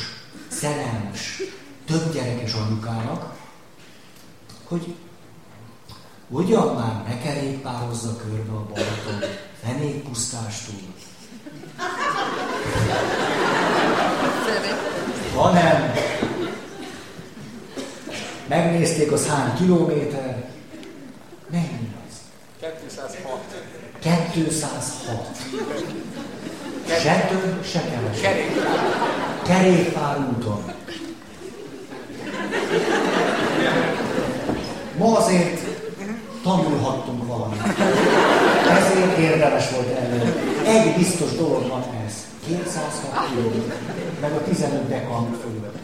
[0.47, 1.41] szerelmes,
[1.85, 3.33] több gyerekes anyukának,
[4.67, 4.95] hogy
[6.27, 9.29] ugyan már ne kerékpározza körbe a Balaton
[9.63, 10.75] fenékpusztástól,
[15.35, 16.10] hanem
[18.51, 20.43] megnézték az hány kilométer,
[21.51, 21.89] mennyi
[22.59, 23.39] 206.
[24.33, 25.37] 206.
[27.01, 28.21] Se több, se kevesebb.
[28.21, 29.43] Kerékpár.
[29.43, 30.63] Kerékpár úton.
[34.97, 35.61] Ma azért
[36.43, 37.61] tanulhattunk valamit.
[38.69, 40.33] Ezért érdemes volt elő.
[40.65, 42.13] Egy biztos dolog van ez.
[42.47, 43.71] 206 km,
[44.21, 45.77] meg a 15 dekant fölött.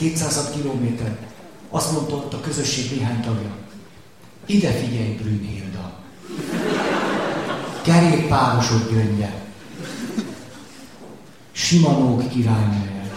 [0.00, 1.16] 206 kilométer.
[1.70, 3.56] Azt mondta ott a közösség néhány tagja.
[4.46, 5.98] Ide figyelj, Brünnhilda.
[7.82, 9.42] Kerékpárosod gyöngye.
[11.52, 13.12] Simanók királynője.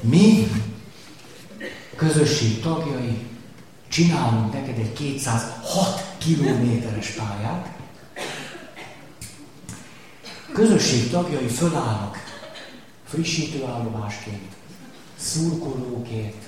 [0.00, 0.48] Mi,
[1.96, 3.26] közösség tagjai,
[3.88, 7.68] csinálunk neked egy 206 kilométeres pályát,
[10.52, 12.24] közösség tagjai fölállnak
[13.14, 14.52] frissítőállomásként,
[15.16, 16.42] szurkolóként,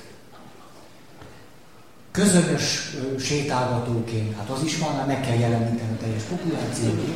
[2.11, 7.09] közös sétálgatóként, hát az is van, meg kell jeleníteni a teljes populációt.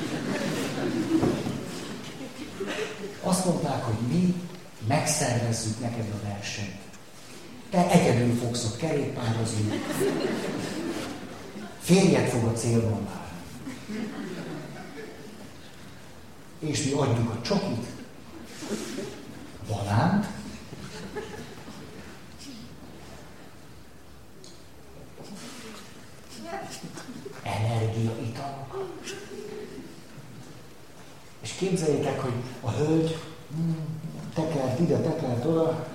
[3.23, 4.35] Azt mondták, hogy mi
[4.89, 6.81] megszervezzük neked a versenyt.
[7.71, 9.83] Te egyedül fogsz ott kerékpározni.
[11.81, 13.29] Férjed fog a célban már.
[16.59, 17.87] És mi adjuk a csokit,
[19.71, 20.27] banánt,
[27.43, 28.89] energiaitalok.
[31.41, 33.19] És képzeljétek, hogy a hölgy
[33.55, 33.77] hmm,
[34.35, 35.87] tekert ide, tekert oda,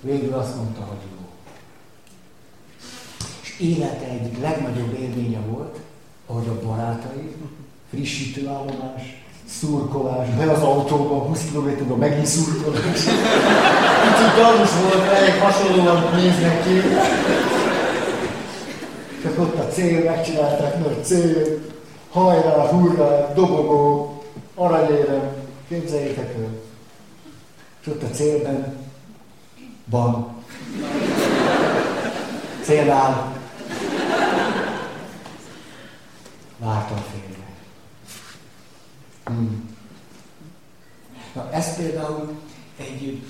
[0.00, 1.28] végül azt mondta, hogy jó.
[3.42, 5.78] És élete egyik legnagyobb élménye volt,
[6.26, 7.36] ahogy a barátai,
[7.90, 13.02] frissítőállomás, szurkolás, be az autóba, 20 km megint szurkolás.
[14.02, 16.80] Kicsit gyanús volt, elég hasonlóan néznek ki.
[19.22, 21.58] Csak ott a cél, megcsinálták nagy cél,
[22.10, 24.22] hajrá, hurrá, dobogó,
[24.54, 25.30] aranyérem,
[25.68, 26.48] képzeljétek el.
[27.80, 28.76] És ott a célben
[29.90, 30.34] van.
[32.62, 33.32] Célnál
[36.58, 37.45] vártam félre.
[39.26, 39.74] Hmm.
[41.34, 42.38] Na, ez például
[42.76, 43.22] egy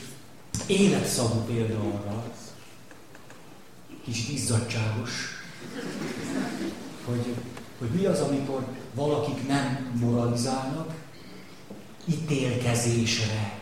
[0.66, 2.32] életszagú példa arra,
[4.04, 5.10] kis izzadságos,
[7.04, 7.34] hogy,
[7.78, 10.94] hogy mi az, amikor valakik nem moralizálnak,
[12.04, 13.60] ítélkezésre,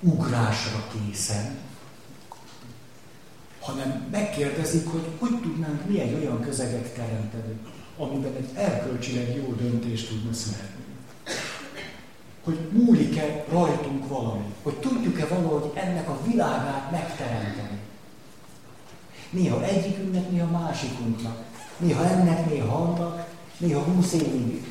[0.00, 1.58] ugrásra készen,
[3.60, 7.58] hanem megkérdezik, hogy hogy tudnánk mi olyan közeget teremteni,
[7.96, 10.79] amiben egy erkölcsileg jó döntést tudna születni.
[12.44, 17.78] Hogy múlik-e rajtunk valami, hogy tudjuk-e valahogy ennek a világát megteremteni.
[19.30, 21.44] Néha egyikünknek, néha másikunknak.
[21.78, 23.26] Néha ennek, néha annak,
[23.58, 24.64] néha húsz évig.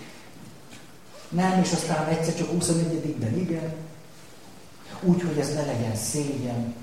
[1.29, 3.73] Nem, és aztán egyszer csak 21 igen.
[5.01, 6.75] Úgy, hogy ez ne legyen szégyen,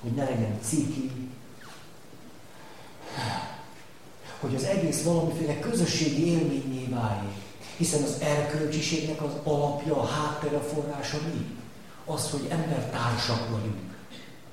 [0.00, 1.10] hogy ne legyen ciki,
[4.40, 7.45] hogy az egész valamiféle közösségi élményé váljék.
[7.76, 11.46] Hiszen az erkölcsiségnek az alapja, a háttere, a forrása mi?
[12.04, 13.94] Az, hogy embertársak vagyunk.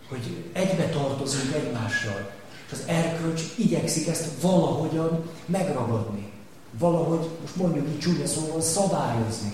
[0.10, 2.32] Hogy egybe tartozunk egymással.
[2.66, 6.32] És az erkölcs igyekszik ezt valahogyan megragadni.
[6.80, 9.54] Valahogy, most mondjuk így csúnya szóval, szabályozni.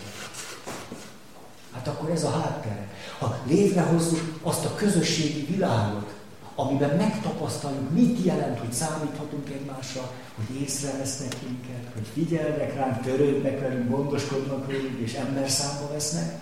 [1.74, 2.88] Hát akkor ez a háttere.
[3.20, 6.14] Ha létrehozzuk azt a közösségi világot,
[6.60, 13.90] amiben megtapasztaljuk, mit jelent, hogy számíthatunk egymásra, hogy észrevesznek minket, hogy figyelnek ránk, törődnek velünk,
[13.90, 16.42] gondoskodnak velünk, és ember számba vesznek.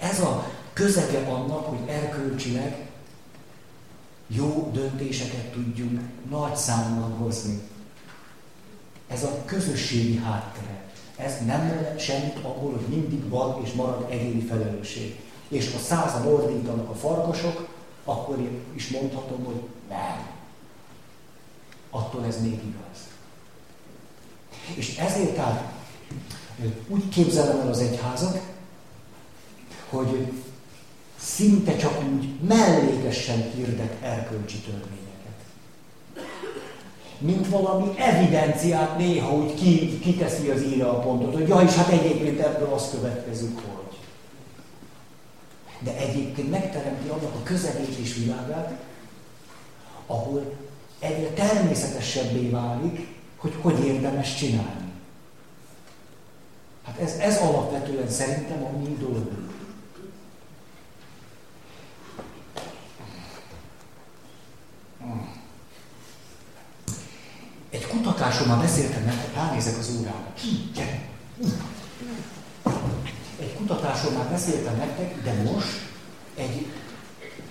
[0.00, 2.86] Ez a közege annak, hogy erkölcsileg
[4.26, 6.00] jó döntéseket tudjunk
[6.30, 7.60] nagy számmal hozni.
[9.08, 10.82] Ez a közösségi háttere.
[11.16, 15.20] Ez nem jelent semmit abból, hogy mindig van és marad egyéni felelősség.
[15.48, 17.71] És ha százan ordítanak a farkasok,
[18.04, 20.26] akkor én is mondhatom, hogy nem.
[21.90, 23.08] Attól ez még igaz.
[24.74, 25.72] És ezért tehát
[26.88, 28.40] úgy képzelem el az egyházat,
[29.90, 30.32] hogy
[31.18, 35.00] szinte csak úgy mellékesen hirdet erkölcsi törvényeket.
[37.18, 41.88] Mint valami evidenciát néha úgy ki, kiteszi az íra a pontot, hogy ja, és hát
[41.88, 43.91] egyébként ebből azt következik, hogy
[45.82, 48.80] de egyébként megteremti annak a közegét és világát,
[50.06, 50.56] ahol
[50.98, 53.06] egyre természetesebbé válik,
[53.36, 54.92] hogy hogy érdemes csinálni.
[56.84, 59.50] Hát ez, ez alapvetően szerintem a mi dolgunk.
[67.70, 70.32] Egy kutatásom már beszéltem nektek, ránézek az órára.
[70.74, 71.08] Gyere!
[73.42, 75.80] Egy kutatásról már beszéltem nektek, de most
[76.34, 76.66] egy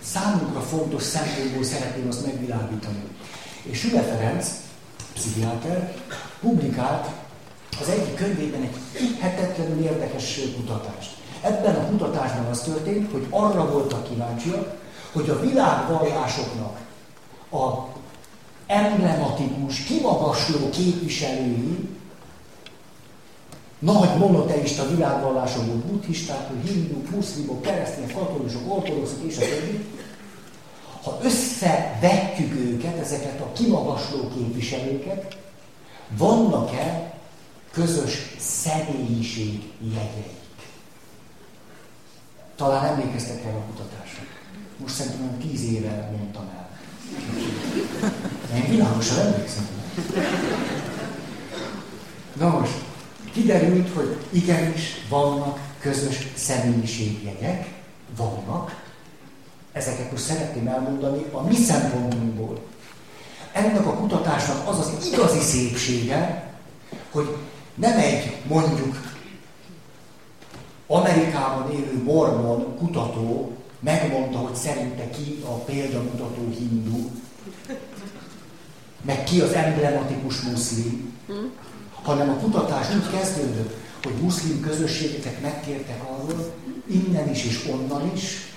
[0.03, 3.03] számunkra fontos szempontból szeretném azt megvilágítani.
[3.61, 4.47] És Süle Ferenc,
[5.13, 5.93] pszichiáter,
[6.39, 7.07] publikált
[7.81, 11.15] az egyik könyvében egy hihetetlenül érdekes kutatást.
[11.41, 14.79] Ebben a kutatásban az történt, hogy arra voltak kíváncsiak,
[15.11, 16.79] hogy a világvallásoknak
[17.51, 17.87] a
[18.67, 21.89] emblematikus, kimagasló képviselői,
[23.81, 29.85] nagy monoteista világvallásokból, buddhisták, hinduk, muszlimok, keresztények, katolikusok, ortodoxok és a többi,
[31.03, 35.37] ha összevetjük őket, ezeket a kimagasló képviselőket,
[36.17, 37.13] vannak-e
[37.71, 40.39] közös személyiség jegyeik?
[42.55, 44.23] Talán emlékeztek el a kutatásra.
[44.77, 46.69] Most szerintem tíz éve mondtam el.
[48.55, 49.67] Én világosan emlékszem.
[52.39, 52.90] Na most,
[53.31, 57.67] kiderült, hogy igenis vannak közös személyiségjegyek,
[58.17, 58.81] vannak,
[59.71, 62.59] ezeket most szeretném elmondani a mi szempontunkból.
[63.51, 66.49] Ennek a kutatásnak az az igazi szépsége,
[67.11, 67.35] hogy
[67.75, 69.11] nem egy mondjuk
[70.87, 77.09] Amerikában élő mormon kutató megmondta, hogy szerinte ki a példamutató hindu,
[79.01, 81.13] meg ki az emblematikus muszlim,
[82.03, 86.53] hanem a kutatás úgy kezdődött, hogy muszlim közösségeket megkértek arról,
[86.87, 88.53] innen is és onnan is,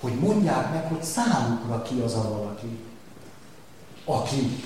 [0.00, 2.78] hogy mondják meg, hogy számukra ki az a valaki,
[4.04, 4.62] aki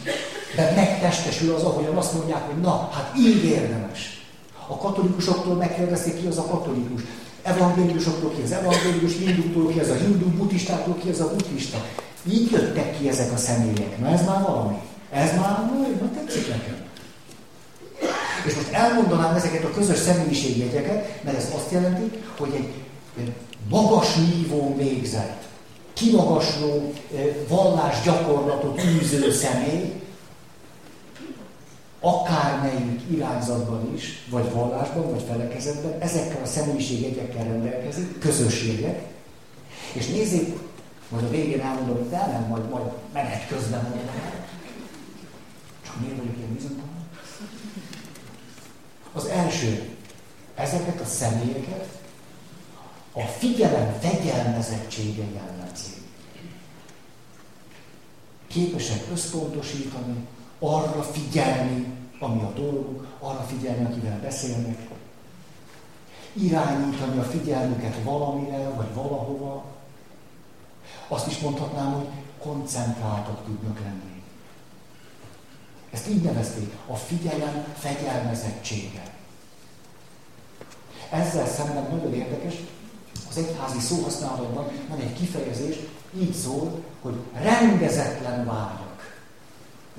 [0.57, 4.25] de megtestesül az, ahogyan azt mondják, hogy na, hát így érdemes.
[4.66, 7.03] A katolikusoktól megkérdezték, ki az a katolikus.
[7.43, 11.85] Evangéliusoktól ki az evangélius, hinduktól ki az a hindu, buddhistáktól ki az a buddhista.
[12.31, 13.99] Így jöttek ki ezek a személyek.
[13.99, 14.79] Na ez már valami.
[15.11, 16.89] Ez már, na, tetszik nekem.
[18.47, 23.32] És most elmondanám ezeket a közös személyiségjegyeket, mert ez azt jelenti, hogy egy
[23.68, 25.43] magas nívón végzett,
[25.93, 26.93] kimagasló
[27.49, 30.01] vallásgyakorlatot űző személy,
[32.01, 39.03] akármelyik irányzatban is, vagy vallásban, vagy felekezetben, ezekkel a személyiségjegyekkel rendelkezik, közösségek,
[39.93, 40.59] és nézzék,
[41.09, 44.01] majd a végén elmondom, hogy nem, nem, majd, majd menet közben mondom.
[45.84, 46.99] Csak miért vagyok ilyen bizonytalan?
[49.13, 49.97] Az első,
[50.55, 51.99] ezeket a személyeket
[53.13, 55.91] a figyelem fegyelmezettsége jellemzi.
[58.47, 60.27] Képesek összpontosítani,
[60.59, 61.87] arra figyelni,
[62.19, 64.79] ami a dolguk, arra figyelni, akivel beszélnek,
[66.33, 69.65] irányítani a figyelmüket valamire, vagy valahova.
[71.09, 72.09] Azt is mondhatnám, hogy
[72.39, 74.10] koncentráltak tudnak lenni.
[75.91, 79.03] Ezt így nevezték, a figyelem fegyelmezettsége.
[81.11, 82.55] Ezzel szemben nagyon érdekes,
[83.30, 85.76] az egyházi szóhasználatban van egy kifejezés,
[86.20, 88.88] így szól, hogy rendezetlen vágyak.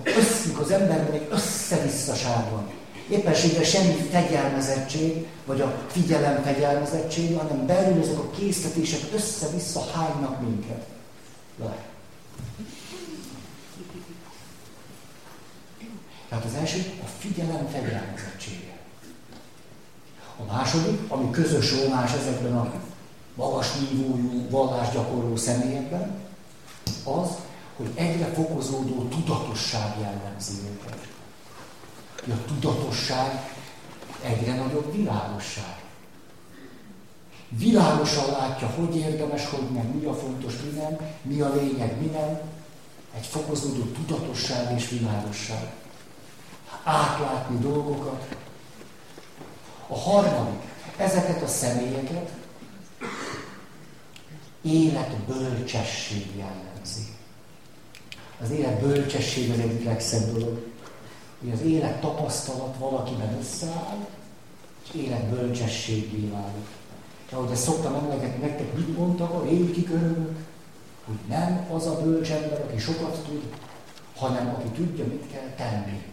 [0.04, 2.70] Összük az emberben egy össze-visszaság van.
[3.10, 10.86] Éppenséggel semmi fegyelmezettség, vagy a figyelem fegyelmezettség, hanem belül ezek a késztetések össze-vissza hánynak minket.
[11.60, 11.78] Le.
[16.32, 18.78] Tehát az első a figyelem fegyelmezettsége.
[20.40, 22.74] A második, ami közös vonás ezekben a
[23.36, 26.20] magas nívójú vallásgyakorló személyekben,
[27.04, 27.30] az,
[27.76, 31.08] hogy egyre fokozódó tudatosság jellemzi őket.
[32.28, 33.54] A tudatosság
[34.24, 35.84] egyre nagyobb világosság.
[37.50, 42.06] Világosan látja, hogy érdemes, hogy nem, mi a fontos, mi nem, mi a lényeg, mi
[42.06, 42.40] nem.
[43.16, 45.80] Egy fokozódó tudatosság és világosság.
[46.84, 48.36] Átlátni dolgokat.
[49.88, 50.62] A harmadik,
[50.98, 52.32] ezeket a személyeket
[54.62, 57.02] élet bölcsesség jellemzi.
[58.42, 60.70] Az élet bölcsesség az egyik legszebb dolog.
[61.40, 64.08] Hogy az élet tapasztalat valakiben összeáll,
[64.84, 66.68] és élet bölcsességé válik.
[67.28, 70.38] És ahogy ezt szoktam emlegetni nektek, mit mondtak a régi körülök?
[71.06, 73.54] Hogy nem az a bölcs ember, aki sokat tud,
[74.16, 76.04] hanem aki tudja, mit kell tenni.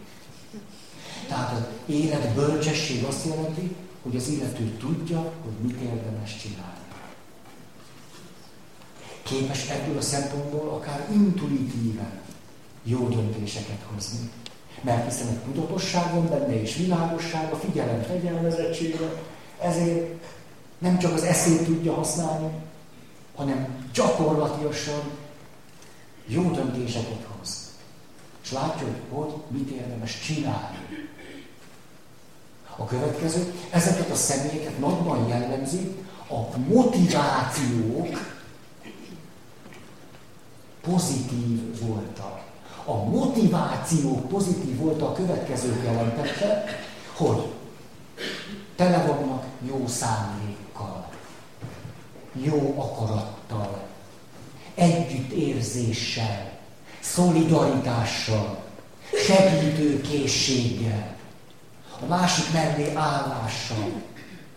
[1.29, 6.79] Tehát az élet bölcsesség azt jelenti, hogy az illető tudja, hogy mit érdemes csinálni
[9.29, 12.21] képes ebből a szempontból akár intuitíven
[12.83, 14.29] jó döntéseket hozni.
[14.81, 18.97] Mert hiszen egy tudatosság van benne, és világosság, a figyelem fegyelmezettsége,
[19.61, 20.25] ezért
[20.77, 22.51] nem csak az eszét tudja használni,
[23.35, 24.73] hanem gyakorlatilag
[26.25, 27.71] jó döntéseket hoz.
[28.43, 30.77] és látja, hogy hogy mit érdemes csinálni.
[32.79, 35.95] A következő, ezeket a személyeket nagyban jellemzi
[36.29, 38.37] a motivációk
[40.81, 42.41] pozitív voltak.
[42.85, 46.63] A motivációk pozitív voltak a következők jelentette,
[47.15, 47.53] hogy
[48.75, 51.07] tele vannak jó szándékkal,
[52.33, 53.87] jó akarattal,
[54.75, 56.51] együttérzéssel,
[56.99, 58.57] szolidaritással,
[59.25, 61.17] segítőkészséggel,
[62.01, 64.01] a másik mellé állással.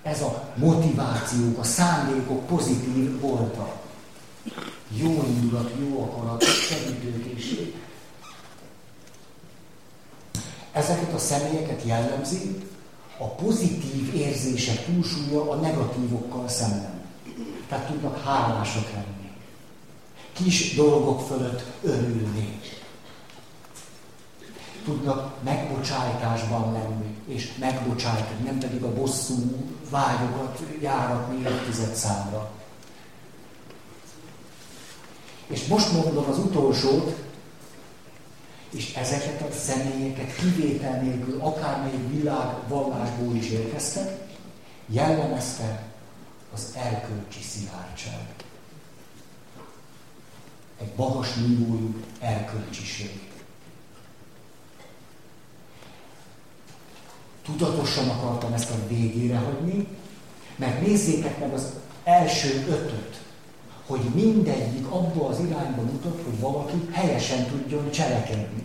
[0.03, 3.81] Ez a motivációk, a szándékok pozitív voltak.
[4.89, 7.75] Jó indulat, jó akarat, segítőkészség.
[10.73, 12.63] Ezeket a személyeket jellemzi
[13.19, 17.01] a pozitív érzések túlsúlya a negatívokkal szemben.
[17.69, 19.31] Tehát tudnak hálásak lenni.
[20.33, 22.61] Kis dolgok fölött örülni
[24.85, 32.51] tudnak megbocsájtásban lenni, és megbocsájtani, nem pedig a bosszú vágyokat járatni évtized számra.
[35.47, 37.15] És most mondom az utolsót,
[38.71, 44.21] és ezeket a személyeket kivétel nélkül, akármelyik világ vallásból is érkeztek,
[44.87, 45.83] jellemezte
[46.55, 48.35] az erkölcsi szilárdság.
[50.81, 53.32] Egy magas nívójú erkölcsiség.
[57.45, 59.87] Tudatosan akartam ezt a végére hagyni,
[60.57, 61.73] mert nézzétek meg az
[62.05, 63.21] első ötöt,
[63.87, 68.63] hogy mindegyik abba az irányba mutat, hogy valaki helyesen tudjon cselekedni.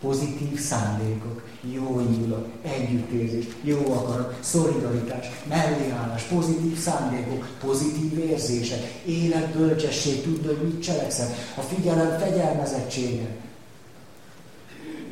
[0.00, 10.46] Pozitív szándékok, jó indulat, együttérzés, jó akarat, szolidaritás, melléállás, pozitív szándékok, pozitív érzések, életbölcsesség, tudni,
[10.46, 13.26] hogy mit cselekszel, a figyelem fegyelmezettsége,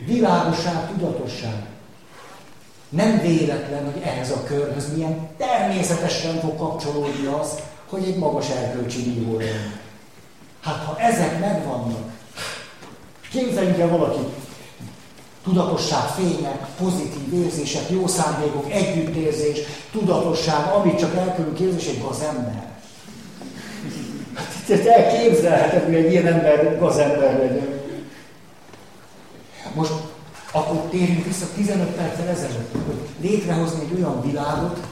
[0.06, 1.66] világosság, tudatosság,
[2.88, 7.48] nem véletlen, hogy ehhez a körhöz milyen természetesen fog kapcsolódni az,
[7.88, 9.40] hogy egy magas erkölcsi nívó.
[10.60, 12.10] Hát ha ezek megvannak,
[13.30, 14.20] képzeljünk el valaki,
[15.44, 19.58] tudatosság, fények, pozitív érzések, jó szándékok, együttérzés,
[19.92, 22.74] tudatosság, amit csak elkülünk érzés, egy gazember.
[24.34, 27.80] Hát elképzelheted, hogy egy ilyen ember gazember legyen.
[29.74, 29.92] Most
[30.56, 34.86] akkor térjünk vissza 15 perccel ezelőtt, hogy létrehozni egy olyan világot,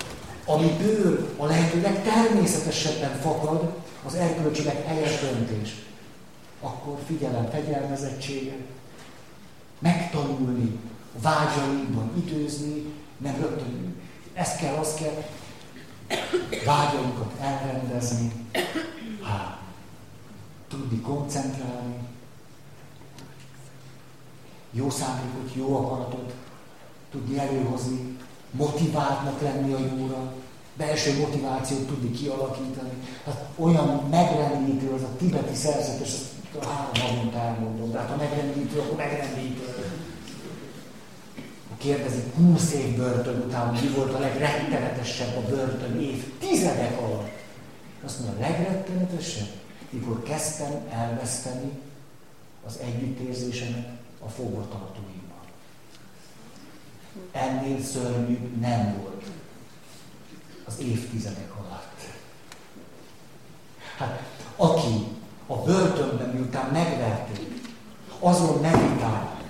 [0.44, 3.74] amiből a lehető legtermészetesebben fakad
[4.06, 5.74] az erkölcsileg helyes döntés.
[6.60, 8.56] Akkor figyelem, fegyelmezettsége,
[9.78, 10.78] megtanulni,
[11.22, 13.94] vágyainkban időzni, nem rögtön
[14.34, 15.24] ezt kell, azt kell,
[16.64, 18.32] vágyainkat elrendezni,
[19.22, 19.58] hát,
[20.68, 21.96] tudni koncentrálni,
[24.74, 26.34] jó szándékot, jó akaratot
[27.10, 28.16] tudni előhozni,
[28.50, 30.32] motiváltnak lenni a jóra,
[30.76, 32.92] belső motivációt tudni kialakítani.
[33.24, 36.10] Hát olyan megrendítő az a tibeti szerzetes,
[36.60, 39.62] a három havonta elmondom, de hát ha megrendítő, akkor megrendítő.
[41.76, 47.30] Kérdezik 20 év börtön után, mi volt a legrettenetesebb a börtön év tizedek alatt.
[48.04, 49.48] Azt mondja, a legrettenetesebb,
[49.90, 51.70] mikor kezdtem elveszteni
[52.66, 55.22] az együttérzésemet a fogvatartóimban.
[57.32, 59.24] Ennél szörnyű nem volt
[60.64, 62.00] az évtizedek alatt.
[63.96, 64.22] Hát,
[64.56, 65.06] aki
[65.46, 67.72] a börtönben, miután megverték,
[68.18, 69.40] azon meditál,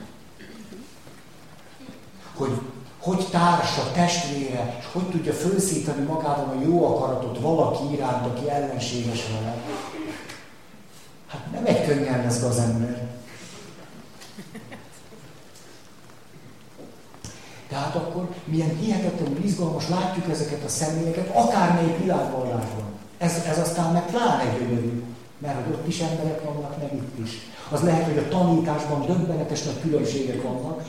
[2.34, 2.60] hogy
[3.04, 9.26] hogy társa, testvére, és hogy tudja felszítani magában a jó akaratot valaki iránt, aki ellenséges
[9.32, 9.56] vele.
[11.26, 13.13] Hát nem egy könnyen lesz az ember.
[17.68, 22.84] Tehát akkor milyen hihetetlenül izgalmas látjuk ezeket a személyeket, akármelyik világvallásban.
[23.18, 25.02] Ez, ez aztán meg pláne gyönyörű,
[25.38, 27.30] mert hogy ott is emberek vannak, meg itt is.
[27.70, 30.82] Az lehet, hogy a tanításban döbbenetes nagy különbségek vannak,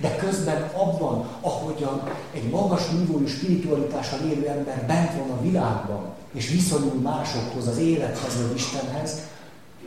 [0.00, 2.02] de közben abban, ahogyan
[2.34, 8.34] egy magas nívójú spiritualitással élő ember bent van a világban, és viszonyul másokhoz, az élethez,
[8.34, 9.20] az Istenhez,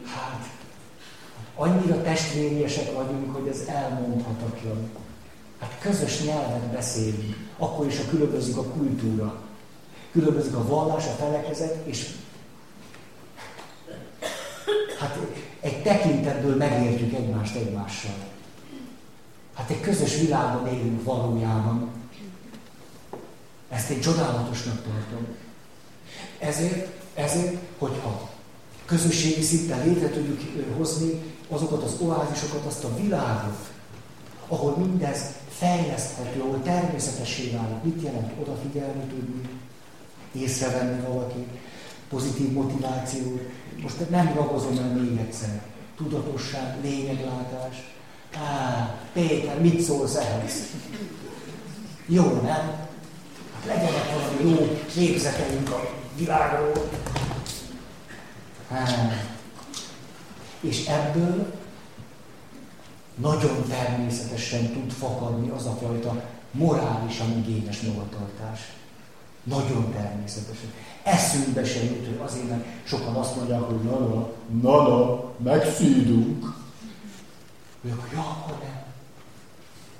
[0.05, 0.47] hát
[1.61, 4.89] annyira testvériesek vagyunk, hogy ez elmondhatatlan.
[5.59, 9.41] Hát közös nyelvet beszélünk, akkor is, ha különbözik a kultúra,
[10.11, 12.09] különbözik a vallás, a felekezet, és
[14.99, 15.17] hát
[15.59, 18.15] egy tekintetből megértjük egymást egymással.
[19.53, 21.89] Hát egy közös világban élünk valójában.
[23.69, 25.27] Ezt én csodálatosnak tartom.
[26.39, 28.29] Ezért, ezért, hogyha
[28.85, 30.39] közösségi szinten létre tudjuk
[30.77, 33.69] hozni azokat az oázisokat, azt a világot,
[34.47, 37.83] ahol mindez fejleszthető, ahol természetessé válik.
[37.83, 39.49] Mit jelent odafigyelni tudni,
[40.31, 41.45] észrevenni valaki,
[42.09, 43.39] pozitív motiváció.
[43.81, 45.61] Most nem ragozom el még egyszer.
[45.97, 47.75] Tudatosság, lényeglátás.
[48.35, 50.53] Á, Péter, mit szólsz ehhez?
[52.05, 52.89] Jó, nem?
[53.53, 56.89] Hát legyenek valami jó képzeteink a világról.
[58.69, 59.30] Hát.
[60.61, 61.53] És ebből
[63.15, 68.59] nagyon természetesen tud fakadni az a fajta morálisan igényes magatartás.
[69.43, 70.71] Nagyon természetesen.
[71.03, 74.29] Eszünkbe se jut, hogy azért, mert sokan azt mondják, hogy na, na,
[74.61, 76.59] na, na megszídunk.
[77.81, 78.81] Ők, ja, akkor nem.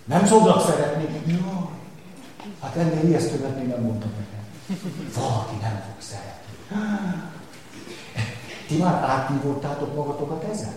[0.05, 1.23] Nem szoktak szeretni.
[1.31, 1.69] Ja.
[2.61, 4.79] Hát ennél ijesztőbbet még nem mondtam nekem.
[5.15, 6.53] Valaki nem fog szeretni.
[8.71, 10.73] Ti már átívottátok magatokat ezen?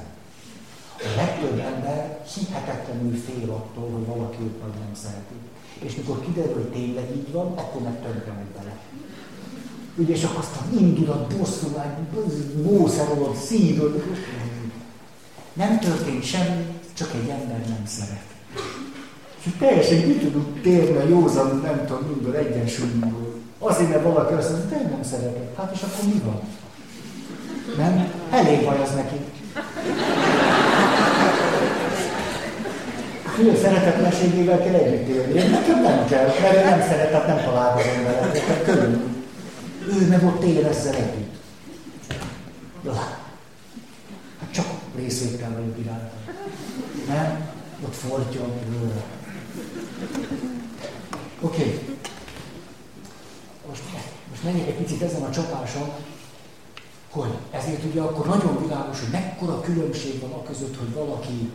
[0.99, 5.35] A legtöbb ember hihetetlenül fél attól, hogy valaki őt majd nem szereti.
[5.79, 8.77] És mikor kiderül, hogy tényleg így van, akkor meg tönkre megy bele.
[9.97, 12.09] Ugye, és akkor aztán indulat, bosszúvány,
[12.63, 14.03] mószerolod, szívod.
[15.53, 18.29] Nem történt semmi, csak egy ember nem szeret.
[19.45, 23.35] És teljesen ki tudunk térni a józan, nem tudom, mindől egyensúlyból.
[23.59, 25.57] Azért, mert valaki azt mondja, hogy nem szeretek.
[25.57, 26.41] Hát és akkor mi van?
[27.77, 28.13] Nem?
[28.31, 29.17] Elég baj az neki.
[33.41, 35.41] Ő szeretetlenségével kell együtt élni.
[35.41, 38.31] Én nekem nem kell, mert nem szeretet, nem találkozom vele.
[38.31, 39.03] Tehát körül.
[39.89, 41.33] Ő meg ott él ezzel együtt.
[44.41, 44.67] Hát csak
[44.97, 46.15] részvétel vagyok iránta.
[47.09, 47.49] Nem?
[47.85, 48.41] Ott fortja.
[51.41, 51.63] Oké.
[51.63, 51.81] Okay.
[53.69, 53.83] Most,
[54.31, 55.91] most menjek egy picit ezen a csapáson,
[57.15, 61.51] hogy ezért ugye akkor nagyon világos, hogy mekkora különbség van a között, hogy valaki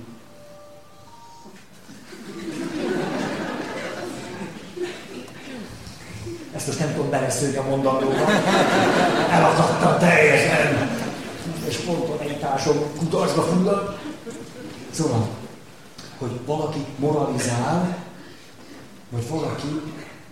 [6.56, 8.32] Ezt most nem tudom beleszőni a mondandóba.
[9.30, 10.90] Elakadtam teljesen.
[11.68, 13.98] És spontanitásom kutasba fullad.
[14.92, 15.28] Szóval,
[16.18, 17.98] hogy valaki moralizál,
[19.10, 19.82] vagy valaki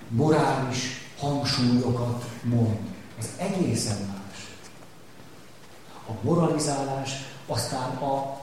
[0.09, 2.77] morális hangsúlyokat mond.
[3.19, 4.16] Az egészen.
[6.07, 7.11] A moralizálás
[7.47, 8.39] aztán a,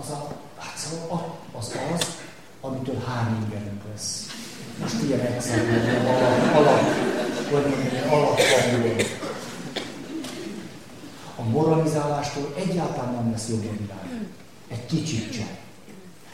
[0.00, 2.16] az a, hát szóval az az,
[2.60, 4.26] amitől hányingerünk lesz.
[4.80, 6.80] Most ilyen egyszerűen, alap, alap,
[7.50, 8.96] vagy mondjam, alapvandul.
[11.36, 14.28] A moralizálástól egyáltalán nem lesz jobb a világ.
[14.68, 15.56] Egy kicsit sem.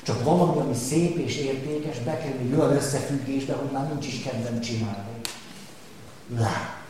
[0.02, 5.20] Csak valami, ami szép és értékes, bekerül olyan összefüggésbe, hogy már nincs is kedvem csinálni.
[6.36, 6.84] Lá.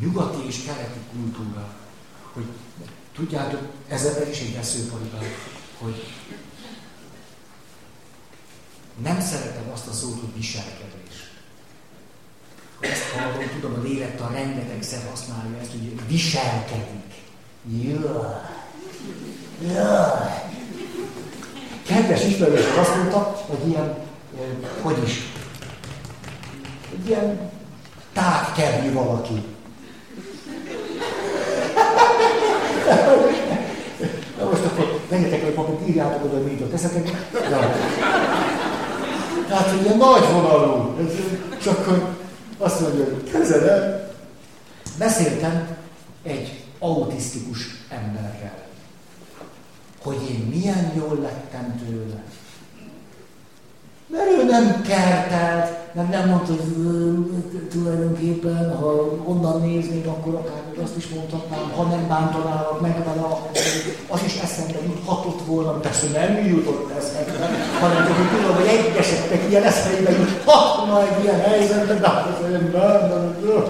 [0.00, 1.68] Nyugati és keleti kultúra,
[2.32, 2.46] hogy
[3.14, 5.24] tudjátok, ezzel is egy veszőparipát,
[5.78, 6.06] hogy
[9.02, 11.30] nem szeretem azt a szót, hogy viselkedés.
[12.80, 17.14] Ezt hallom, tudom, a lélektan rengetegszer használja ezt, hogy viselkedik.
[17.70, 18.00] Jaj.
[19.60, 20.50] Jaj.
[21.86, 23.98] Kedves ismerős azt mondta, hogy ilyen,
[24.82, 25.18] hogy is,
[26.92, 27.50] egy ilyen
[28.12, 29.44] tágkevű valaki.
[34.38, 37.10] Na most akkor menjetek, hogy papírt írjátok oda, hogy mit ott eszetek.
[39.48, 40.96] Tehát, hogy ilyen nagy vonalú.
[41.62, 42.16] csak akkor
[42.58, 44.08] azt mondja, hogy kezelem.
[44.98, 45.76] Beszéltem
[46.22, 48.58] egy autisztikus emberrel,
[50.02, 52.22] hogy én milyen jól lettem tőle.
[54.10, 58.86] Mert ő nem kertelt, nem, nem mondta, hogy tulajdonképpen, ha
[59.24, 63.26] onnan néznék, akkor akár azt is mondhatnám, ha nem bántanálak meg vele,
[64.08, 67.48] az is eszembe juthatott volna, persze nem jutott eszembe,
[67.80, 73.68] hanem hogy tudom, hogy egyeseknek ilyen eszembe juthatna egy ilyen helyzetben, de hát olyan nem.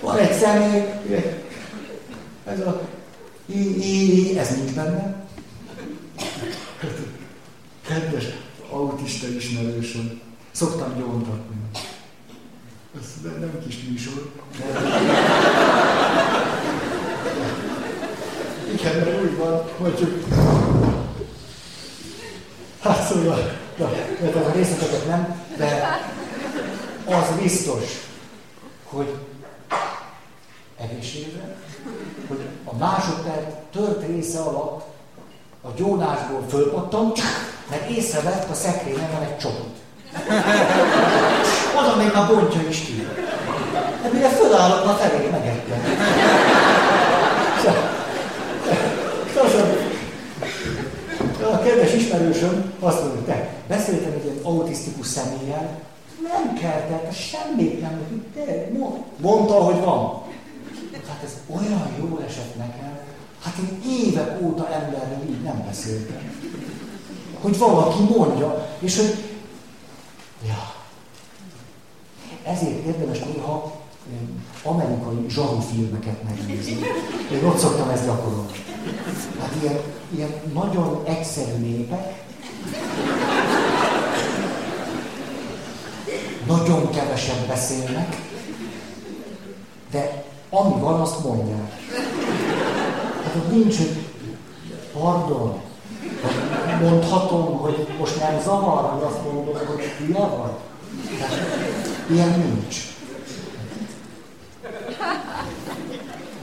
[0.00, 0.84] Van egy személy,
[2.44, 2.80] ez a
[4.38, 5.14] ez nincs benne.
[7.86, 8.24] Kedves
[8.70, 10.20] autista ismerősöm,
[10.52, 11.56] szoktam gyóntatni.
[12.98, 14.30] Ez nem kis műsor.
[18.72, 20.22] Igen, mert úgy van, hogy.
[22.80, 26.00] Hát szóval, na, mert a részleteket nem, de
[27.06, 27.82] az biztos,
[28.84, 29.14] hogy
[30.78, 31.56] egészségre,
[32.28, 34.93] hogy a másodperc tört része alatt
[35.64, 37.12] a gyónásból fölpattam,
[37.70, 39.74] mert észrevett a szekrényen van egy csoport.
[41.78, 43.06] Oda még a bontja is ki.
[44.02, 45.82] De mire fölállok, a felé megettem.
[51.64, 55.80] kedves ismerősöm azt mondja, te beszéltem egy ilyen autisztikus személlyel,
[56.22, 58.70] nem kell, tehát semmit nem, de
[59.20, 60.22] mondta, hogy van.
[61.08, 62.98] Hát ez olyan jól esett nekem,
[63.54, 66.32] hát én évek óta emberrel így nem beszéltem.
[67.40, 69.14] Hogy valaki mondja, és hogy,
[70.46, 70.74] ja,
[72.44, 73.82] ezért érdemes néha
[74.62, 76.78] amerikai zsarufilmeket megnézni.
[77.32, 78.64] Én ott szoktam ezt gyakorolni.
[79.40, 79.78] Hát ilyen,
[80.14, 82.22] ilyen nagyon egyszerű népek,
[86.46, 88.16] nagyon kevesen beszélnek,
[89.90, 91.72] de ami van, azt mondják.
[93.34, 94.04] Hát ott nincs, hogy
[94.92, 95.60] pardon,
[96.80, 100.52] mondhatom, hogy most nem zavar, hogy azt mondod, hogy hülye vagy?
[101.18, 101.40] Tehát,
[102.10, 102.76] ilyen nincs.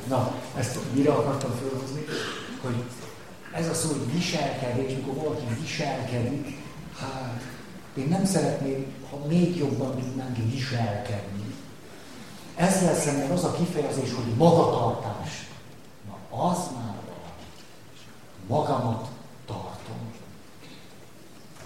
[0.07, 2.05] Na, ezt mire akartam felhozni?
[2.61, 2.83] Hogy
[3.53, 6.57] ez a szó, hogy viselkedés, mikor valaki viselkedik,
[6.99, 7.41] hát
[7.95, 11.55] én nem szeretném, ha még jobban tudnánk viselkedni.
[12.55, 15.50] Ezzel szemben az a kifejezés, hogy magatartás.
[16.31, 16.95] Az már.
[18.47, 19.07] Magamat
[19.45, 20.11] tartom.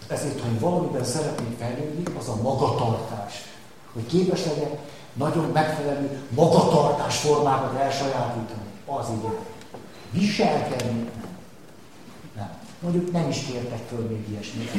[0.08, 3.34] Ezért, ha valamiben szeretnék fejlődni, az a magatartás.
[3.94, 4.80] Hogy képes legyek
[5.14, 8.70] nagyon megfelelő magatartás formákat elsajátítani.
[8.86, 9.36] Az igen.
[10.12, 11.12] Viselkedni nem.
[12.36, 12.50] nem.
[12.80, 14.72] Mondjuk nem is kértek föl még ilyesmit.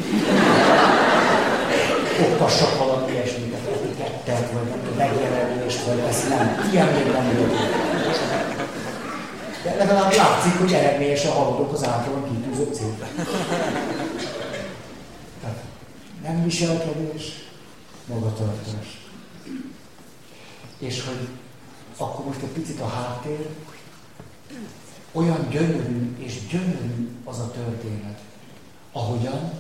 [2.31, 6.69] Oktassak valami ilyesmit, etikettet, vagy megjelenést, vagy ezt nem.
[6.73, 7.76] Ilyen még nem volt.
[9.67, 13.07] De legalább látszik, hogy eredményesen haladok az általán kitűzött célra.
[16.23, 17.33] nem viselkedés,
[18.07, 19.01] magatartás.
[20.79, 21.29] És hogy
[21.97, 23.49] akkor most egy picit a háttér,
[25.13, 28.19] olyan gyönyörű és gyönyörű az a történet,
[28.93, 29.53] ahogyan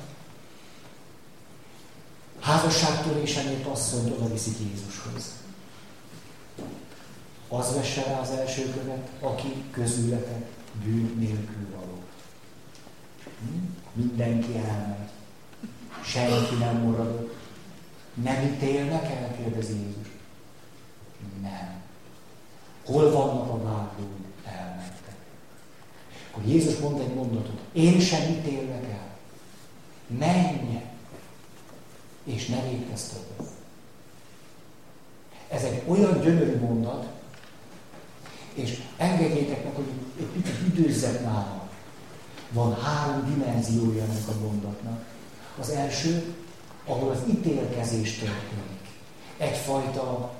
[2.40, 5.35] házasságtörésenét asszony oda viszik Jézushoz.
[7.48, 10.44] Az vesse rá az első követ, aki közületek
[10.84, 11.98] bűn nélkül való.
[13.40, 13.66] Hm?
[13.92, 15.08] Mindenki elmegy.
[16.04, 17.34] Senki nem maradott.
[18.14, 20.12] Nem ítélnek el, kérdezi Jézus.
[21.42, 21.82] Nem.
[22.84, 24.16] Hol vannak a vádlók?
[24.44, 25.16] Elmentek.
[26.30, 27.60] Akkor Jézus mondta egy mondatot.
[27.72, 29.16] Én sem ítélek el.
[30.06, 30.80] Menj!
[32.24, 33.52] És ne végtesz többet.
[35.48, 37.06] Ez egy olyan gyönyörű mondat,
[38.56, 41.60] és engedjétek meg, hogy egy picit időzzek nálam.
[42.52, 45.04] Van három dimenziója ennek a mondatnak.
[45.60, 46.34] Az első,
[46.86, 48.80] ahol az ítélkezés történik.
[49.36, 50.32] Egyfajta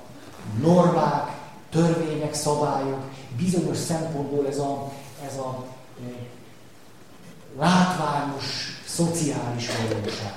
[0.61, 1.37] normák,
[1.69, 3.03] törvények, szabályok,
[3.37, 4.91] bizonyos szempontból ez a,
[5.25, 5.65] ez a
[6.01, 6.09] e,
[7.59, 8.45] látványos,
[8.85, 10.33] szociális valóság,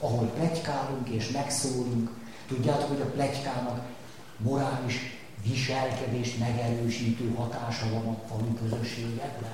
[0.00, 2.10] ahol plegykálunk és megszólunk.
[2.48, 3.80] Tudjátok, hogy a plegykának
[4.36, 9.50] morális viselkedést megerősítő hatása van a falu közösségekben?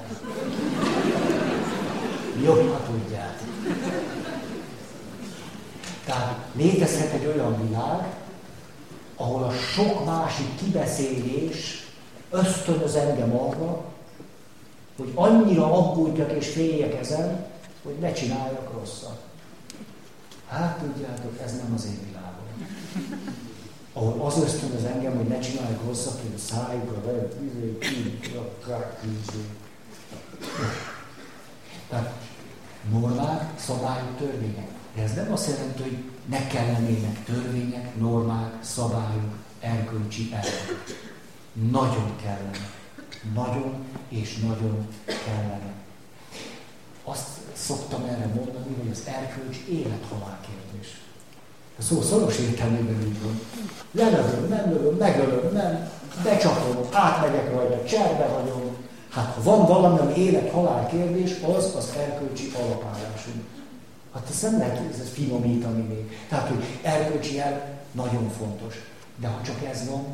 [2.42, 3.48] Jó, ha tudjátok.
[6.04, 8.14] Tehát létezhet egy olyan világ,
[9.16, 11.86] ahol a sok másik kibeszélés
[12.30, 13.84] ösztönöz engem arra,
[14.96, 17.46] hogy annyira aggódjak és féljek ezen,
[17.82, 19.20] hogy ne csináljak rosszat.
[20.48, 22.40] Hát tudjátok, ez nem az én világom.
[24.00, 27.02] Ahol az ösztönöz engem, hogy ne csináljak rosszat, hogy a szájukra
[27.52, 27.78] izé,
[29.04, 29.44] izé.
[31.88, 32.12] Tehát
[32.90, 34.68] normák, szabályok, törvények.
[34.94, 35.96] De ez nem azt jelenti, hogy
[36.26, 40.84] ne kellenének törvények, normák, szabályok, erkölcsi elvek.
[41.70, 42.70] Nagyon kellene.
[43.34, 44.86] Nagyon és nagyon
[45.24, 45.72] kellene.
[47.04, 51.00] Azt szoktam erre mondani, hogy az erkölcs élet-halál kérdés.
[51.80, 53.40] A szó szoros értelmében így van.
[53.92, 55.90] Lelövöm, nem lövöm, megölöm, nem,
[56.24, 58.76] becsapom, átmegyek rajta, cserbe hagyom.
[59.10, 63.44] Hát ha van valami, ami élet-halál kérdés, az az erkölcsi alapállásunk.
[64.14, 66.18] Hát ezt nem lehet ezt finomítani még.
[66.28, 68.74] Tehát, hogy erkölcsi el nagyon fontos.
[69.16, 70.04] De ha csak ez van,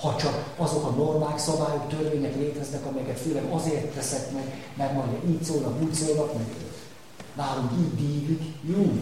[0.00, 5.08] ha csak azok a normák, szabályok, törvények léteznek, amelyeket főleg azért teszek meg, mert majd
[5.28, 6.46] így szólnak, úgy szólnak, meg
[7.36, 8.92] nálunk így dívik, jó.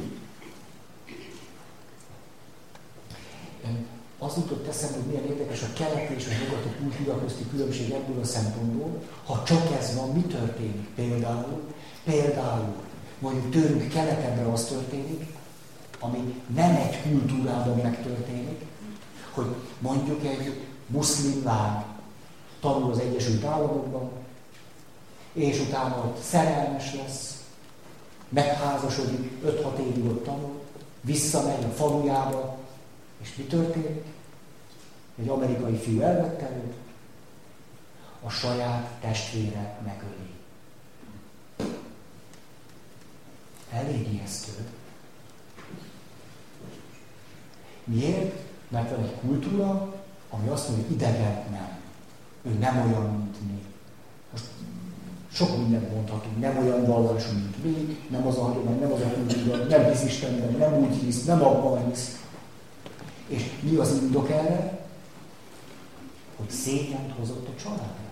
[4.19, 8.21] Az jutott eszembe, hogy milyen érdekes a keleti és a nyugati kultúra közti különbség ebből
[8.21, 9.03] a szempontból.
[9.27, 10.89] Ha csak ez van, mi történik?
[10.95, 11.62] Például,
[12.05, 12.75] például
[13.19, 15.37] mondjuk tőlünk keletebbre az történik,
[16.01, 18.61] ami nem egy kultúrában megtörténik,
[19.35, 21.83] hogy mondjuk egy muszlim lány
[22.61, 24.11] tanul az Egyesült Államokban,
[25.33, 27.43] és utána ott szerelmes lesz,
[28.29, 30.61] megházasodik, 5-6 évig ott tanul,
[31.01, 32.58] visszamegy a falujába,
[33.21, 34.05] és mi történik?
[35.21, 36.75] Egy amerikai fiú elvette őt,
[38.23, 40.37] a saját testvére megöli.
[43.73, 44.53] Elég ijesztő.
[47.85, 48.35] Miért?
[48.69, 49.95] Mert van egy kultúra,
[50.31, 51.79] ami azt mondja, hogy idegen nem.
[52.43, 53.62] Ő nem olyan, mint mi.
[54.33, 54.45] Most
[55.33, 59.12] sok mindent mondhatunk, nem olyan vallású, mint mi, nem az a hagyomány, nem az a
[59.14, 62.16] kultúra, nem hisz Istenben, nem úgy hisz, nem abban hisz.
[63.29, 64.87] És mi az indok erre?
[66.37, 68.09] Hogy szégyent hozott a családra.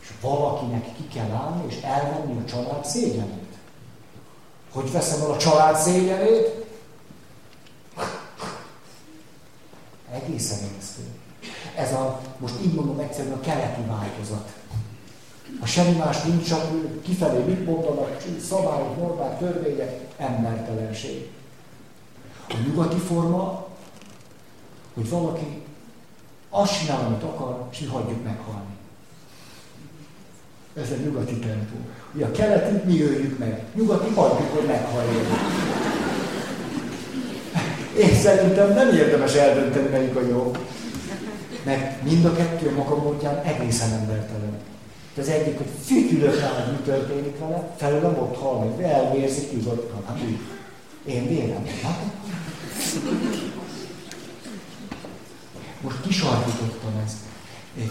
[0.00, 3.56] És valakinek ki kell állni, és elvenni a család szégyenét.
[4.72, 6.66] Hogy veszem el a család szégyenét?
[10.12, 11.02] Egészen ijesztő.
[11.76, 14.52] Ez a, most így mondom egyszerűen a keleti változat.
[15.60, 16.62] A semmi más nincs, csak
[17.02, 21.30] kifelé mit mondanak, szabályok, normák, törvények, embertelenség.
[22.48, 23.67] A nyugati forma,
[24.98, 25.62] hogy valaki
[26.50, 28.76] azt csinál, amit akar, és mi hagyjuk meghalni.
[30.76, 31.76] Ez a nyugati tempó.
[32.14, 35.24] Ugye a keleti mi öljük meg, nyugati hagyjuk, hogy meghalljon.
[37.98, 40.52] Én szerintem nem érdemes eldönteni, melyik a jó.
[41.64, 44.56] Mert mind a kettő maga módján egészen embertelen.
[45.18, 50.04] Az egyik, hogy fütyülök rá, hogy mi történik vele, felőlem ott hal meg, elvérzik, nyugodtan.
[50.06, 50.18] Hát.
[51.04, 51.66] Én vérem.
[51.82, 52.02] Hát?
[55.80, 57.16] Most kisarkítottam ezt.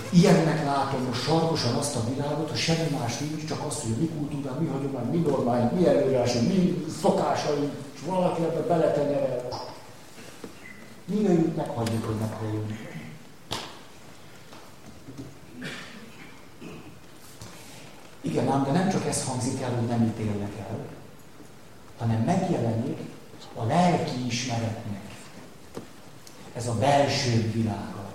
[0.10, 4.08] Ilyennek látom most sarkosan azt a világot, hogy semmi más nincs, csak azt, hogy mi
[4.08, 9.48] kultúrán, mi hagyomány, mi normáink, mi előírásunk, mi szokásaink, és valaki ebbe beletenyerel.
[11.06, 12.72] Mi jöjjük, meghagyjuk, hogy meghalljunk.
[18.22, 20.80] Igen, ám, de nem csak ez hangzik el, hogy nem ítélnek el,
[21.98, 23.00] hanem megjelenik
[23.56, 25.17] a lelki ismeretnek
[26.58, 28.06] ez a belső világa.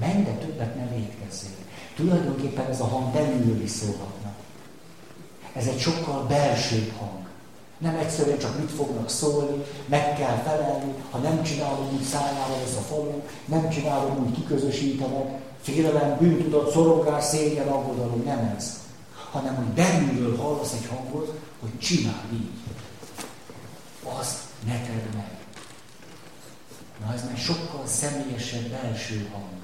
[0.00, 1.50] Menj, de többet ne védkezzél.
[1.96, 4.32] Tulajdonképpen ez a hang belülről is szólhatna.
[5.52, 7.22] Ez egy sokkal belsőbb hang.
[7.78, 12.76] Nem egyszerűen csak mit fognak szólni, meg kell felelni, ha nem csinálom úgy szájával ez
[12.76, 18.80] a falu, nem csinálom úgy kiközösítenek, félelem, bűntudat, szorongás, szégyen, aggodalom, nem ez.
[19.30, 22.50] Hanem, hogy belülről hallasz egy hangot, hogy csináld így.
[24.18, 25.43] Azt ne tedd meg.
[27.00, 29.62] Na ez már sokkal személyesebb belső hang.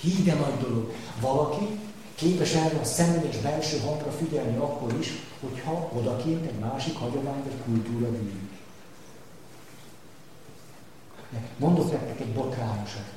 [0.00, 0.92] Híde nagy dolog.
[1.20, 1.78] Valaki
[2.14, 7.56] képes erre a személyes belső hangra figyelni akkor is, hogyha odakint egy másik hagyomány vagy
[7.64, 8.48] kultúra bűnik.
[11.56, 13.16] Mondok nektek egy botrányosat.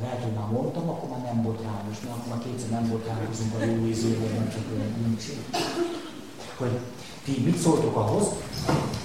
[0.00, 3.64] Lehet, hogy már mondtam, akkor már nem botrányos, mert akkor már kétszer nem botrányozunk a
[3.64, 5.24] jó ízővel, nem csak olyan nincs.
[6.56, 6.78] Hogy
[7.24, 8.26] ti mit szóltok ahhoz,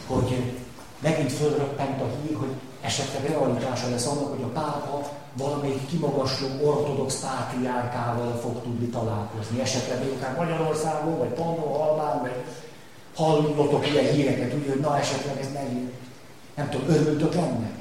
[0.08, 0.54] hogy
[1.00, 2.54] megint fölröppent a hír, hogy
[2.84, 9.62] esetleg realitása lesz annak, hogy a pápa valamelyik kimagasló ortodox pátriárkával fog tudni találkozni.
[9.62, 12.44] Esetleg még akár Magyarországon, vagy Pannó, Albán, vagy
[13.16, 15.92] hallotok ilyen híreket, úgy, hogy na esetleg ez megint.
[16.56, 17.78] Nem tudom, örültök ennek?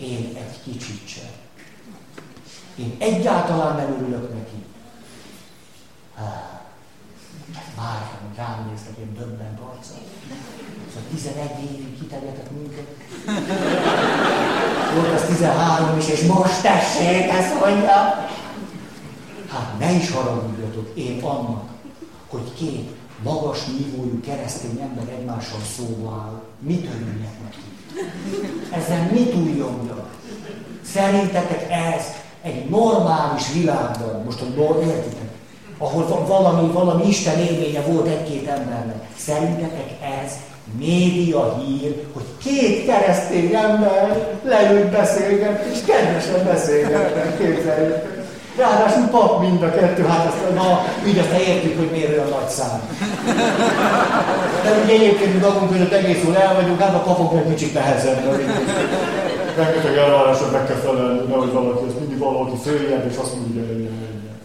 [0.00, 1.30] Én egy kicsit sem.
[2.76, 4.64] Én egyáltalán nem örülök neki.
[7.76, 9.98] Vártam, hogy rám néztek én döbbent arccal.
[10.98, 12.86] Szóval 11 évig kiterjedtek minket.
[14.94, 18.26] Volt az 13 is, és most tessék, ezt mondja.
[19.52, 21.68] Hát ne is haragudjatok, én annak,
[22.28, 22.90] hogy két
[23.22, 26.42] magas nívójú keresztény ember egymással szóba áll.
[26.60, 27.58] Mit örüljek neki?
[28.70, 30.10] Ezzel mit újjonjak?
[30.92, 32.02] Szerintetek ez
[32.42, 35.30] egy normális világban, most a értitek,
[35.78, 39.08] ahol valami, valami Isten élménye volt egy-két embernek.
[39.16, 39.90] Szerintetek
[40.24, 40.32] ez
[40.78, 48.16] média hír, hogy két keresztény ember leült beszélgetni, és kedvesen beszélgetnek, képzeljétek.
[48.56, 52.48] Ráadásul pap mind a kettő, hát azt, na, így azt értjük, hogy miért olyan nagy
[52.48, 52.80] szám.
[54.64, 57.74] De ugye egyébként mi magunk között egész jól el vagyunk, hát a papok meg kicsit
[57.74, 58.40] nehezebb.
[59.56, 63.78] Rengeteg elvárásra meg kell felelni, nehogy valaki, az mindig valaki följebb, és azt mondja, hogy
[63.78, 64.38] ilyen, ilyen.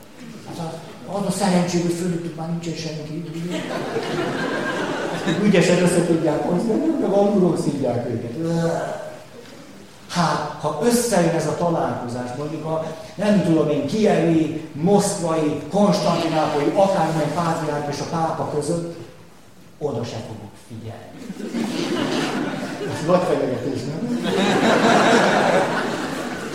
[0.58, 0.74] Hát
[1.16, 3.24] az a szerencsé, hogy fölöttük már nincsen senki.
[5.44, 8.32] Ügyesen össze tudják hozni, meg alulról szívják őket.
[10.10, 12.86] Hát, ha összejön ez a találkozás, mondjuk a
[13.16, 18.95] nem tudom én, kievi, moszkvai, konstantinápolyi, akármely pátriárk és a pápa között,
[19.78, 21.20] oda se fogok figyelni.
[22.91, 24.00] Ez nagy fenyegetés, nem?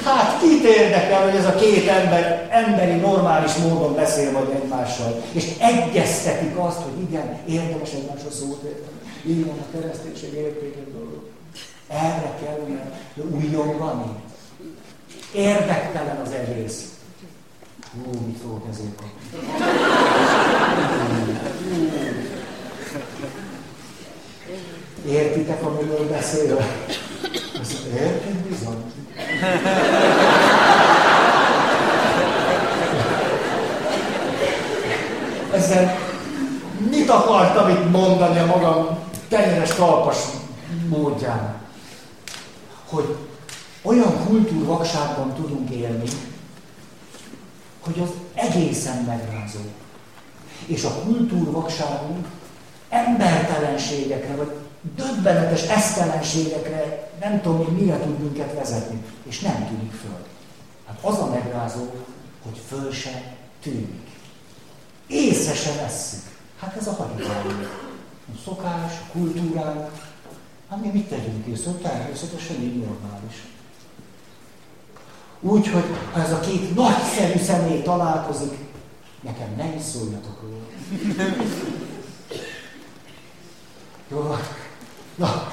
[0.08, 5.44] Hát kit érdekel, hogy ez a két ember emberi, normális módon beszél majd egymással, és
[5.58, 8.96] egyeztetik azt, hogy igen, érdemes egymásra szót érteni.
[9.26, 11.28] Így van a kereszténység értékes dolog.
[11.88, 14.10] Erre kellene újongani.
[15.34, 16.84] Érdektelen az egész.
[17.92, 19.38] Hú, mit fogok ezért kapni?
[25.06, 26.66] Értitek, amiről beszél?
[27.94, 28.92] Értünk bizony.
[35.52, 35.98] Ezzel
[36.90, 38.98] mit akartam itt mondani a magam
[39.28, 40.16] tenyeres talpas
[40.88, 41.56] módján?
[42.88, 43.16] Hogy
[43.82, 46.08] olyan kultúrvakságban tudunk élni,
[47.80, 49.60] hogy az egészen megrázó.
[50.66, 52.26] És a kultúrvakságunk
[52.88, 54.50] embertelenségekre, vagy
[54.96, 60.26] döbbenetes esztelenségekre, nem tudom, hogy mire tud minket vezetni, és nem tűnik föl.
[60.86, 61.86] Hát az a megrázó,
[62.42, 64.06] hogy föl se tűnik.
[65.06, 66.36] Észre se vesszük.
[66.58, 67.66] Hát ez a hagyomány.
[68.34, 69.90] A szokás, a kultúránk,
[70.70, 71.70] hát mi mit tegyünk észre?
[71.70, 73.46] Természetesen így normális.
[75.40, 78.58] Úgyhogy ha ez a két nagyszerű személy találkozik,
[79.20, 80.66] nekem ne is szóljatok róla.
[84.10, 84.36] Jó.
[85.18, 85.52] Na,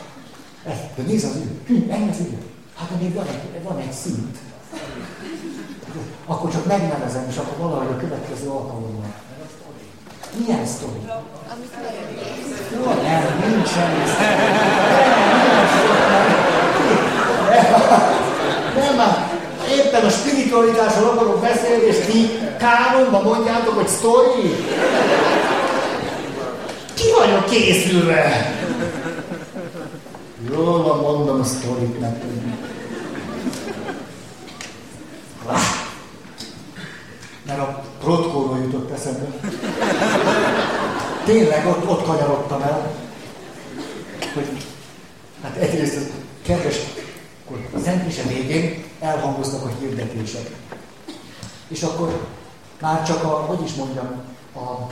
[0.66, 1.92] ez, de nézd az idő.
[1.92, 2.38] Ennyi az idő.
[2.76, 4.38] Hát még van egy, van egy szint.
[6.26, 9.14] Akkor csak megnevezem, és akkor valahogy a következő alkalommal.
[10.38, 11.02] Milyen sztori?
[12.74, 13.92] Jó, nem, nincsen.
[18.76, 19.26] Nem,
[19.70, 24.56] éppen a spiritualitásról akarok beszélni, és ti káromba mondjátok, hogy sztori.
[26.94, 28.54] Ki vagyok készülve?
[30.56, 32.30] Jól van, mondom a sztorit nektek.
[37.46, 39.26] Mert a protkóról jutott eszembe.
[41.26, 42.92] Tényleg ott, ott kanyarodtam el,
[44.34, 44.48] hogy
[45.42, 46.12] hát egyrészt ez
[46.42, 46.76] kedves,
[47.46, 50.50] akkor a Szent Mise végén elhangoznak a hirdetések.
[51.68, 52.28] És akkor
[52.82, 54.22] már csak a, hogy is mondjam,
[54.56, 54.92] a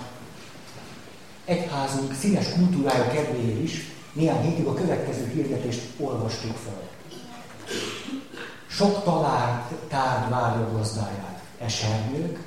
[1.45, 6.81] egyházunk színes kultúrája kedvéért is néhány hétig a következő hirdetést olvastuk fel.
[8.67, 11.41] Sok talált tárgy várja gazdáját.
[11.65, 12.39] Esernyők,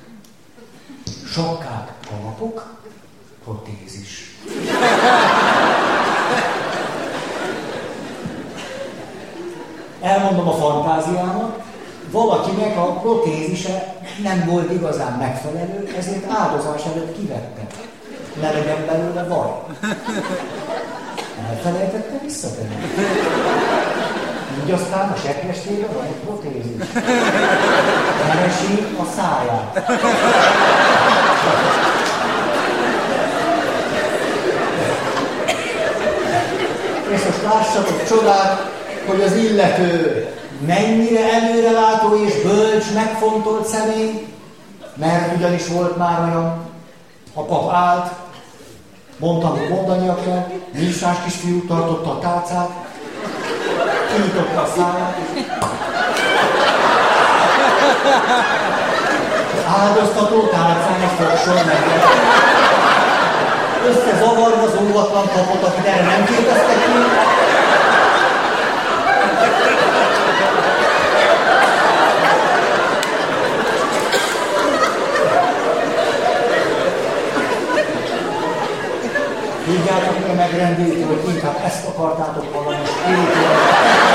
[1.33, 2.75] sokkák, kalapok,
[3.43, 4.35] protézis.
[10.01, 11.63] Elmondom a fantáziámat,
[12.11, 17.67] valakinek a protézise nem volt igazán megfelelő, ezért áldozás előtt kivette.
[18.41, 19.49] Ne legyen belőle baj.
[21.45, 22.75] Elfelejtette visszatenni.
[24.63, 26.87] Így aztán a sekrestében van egy protézis.
[28.27, 29.91] Keresi a száját.
[37.11, 38.71] És most lássatok csodát,
[39.07, 40.25] hogy az illető
[40.67, 44.27] mennyire előrelátó és bölcs, megfontolt személy,
[44.95, 46.65] mert ugyanis volt már olyan,
[47.33, 48.11] a pap állt,
[49.19, 52.69] mondtam, hogy mondania kell, Misás kisfiú tartotta a tálcát,
[54.13, 55.17] kinyitotta a száját,
[59.53, 61.83] és az áldoztató tálcának fogson meg.
[63.89, 66.77] Összezavarva az óvatlan kapot, akit erre nem képeztek
[79.67, 84.06] Tudjátok, mi a megrendítő, hogy inkább ezt akartátok hallani, spirituális.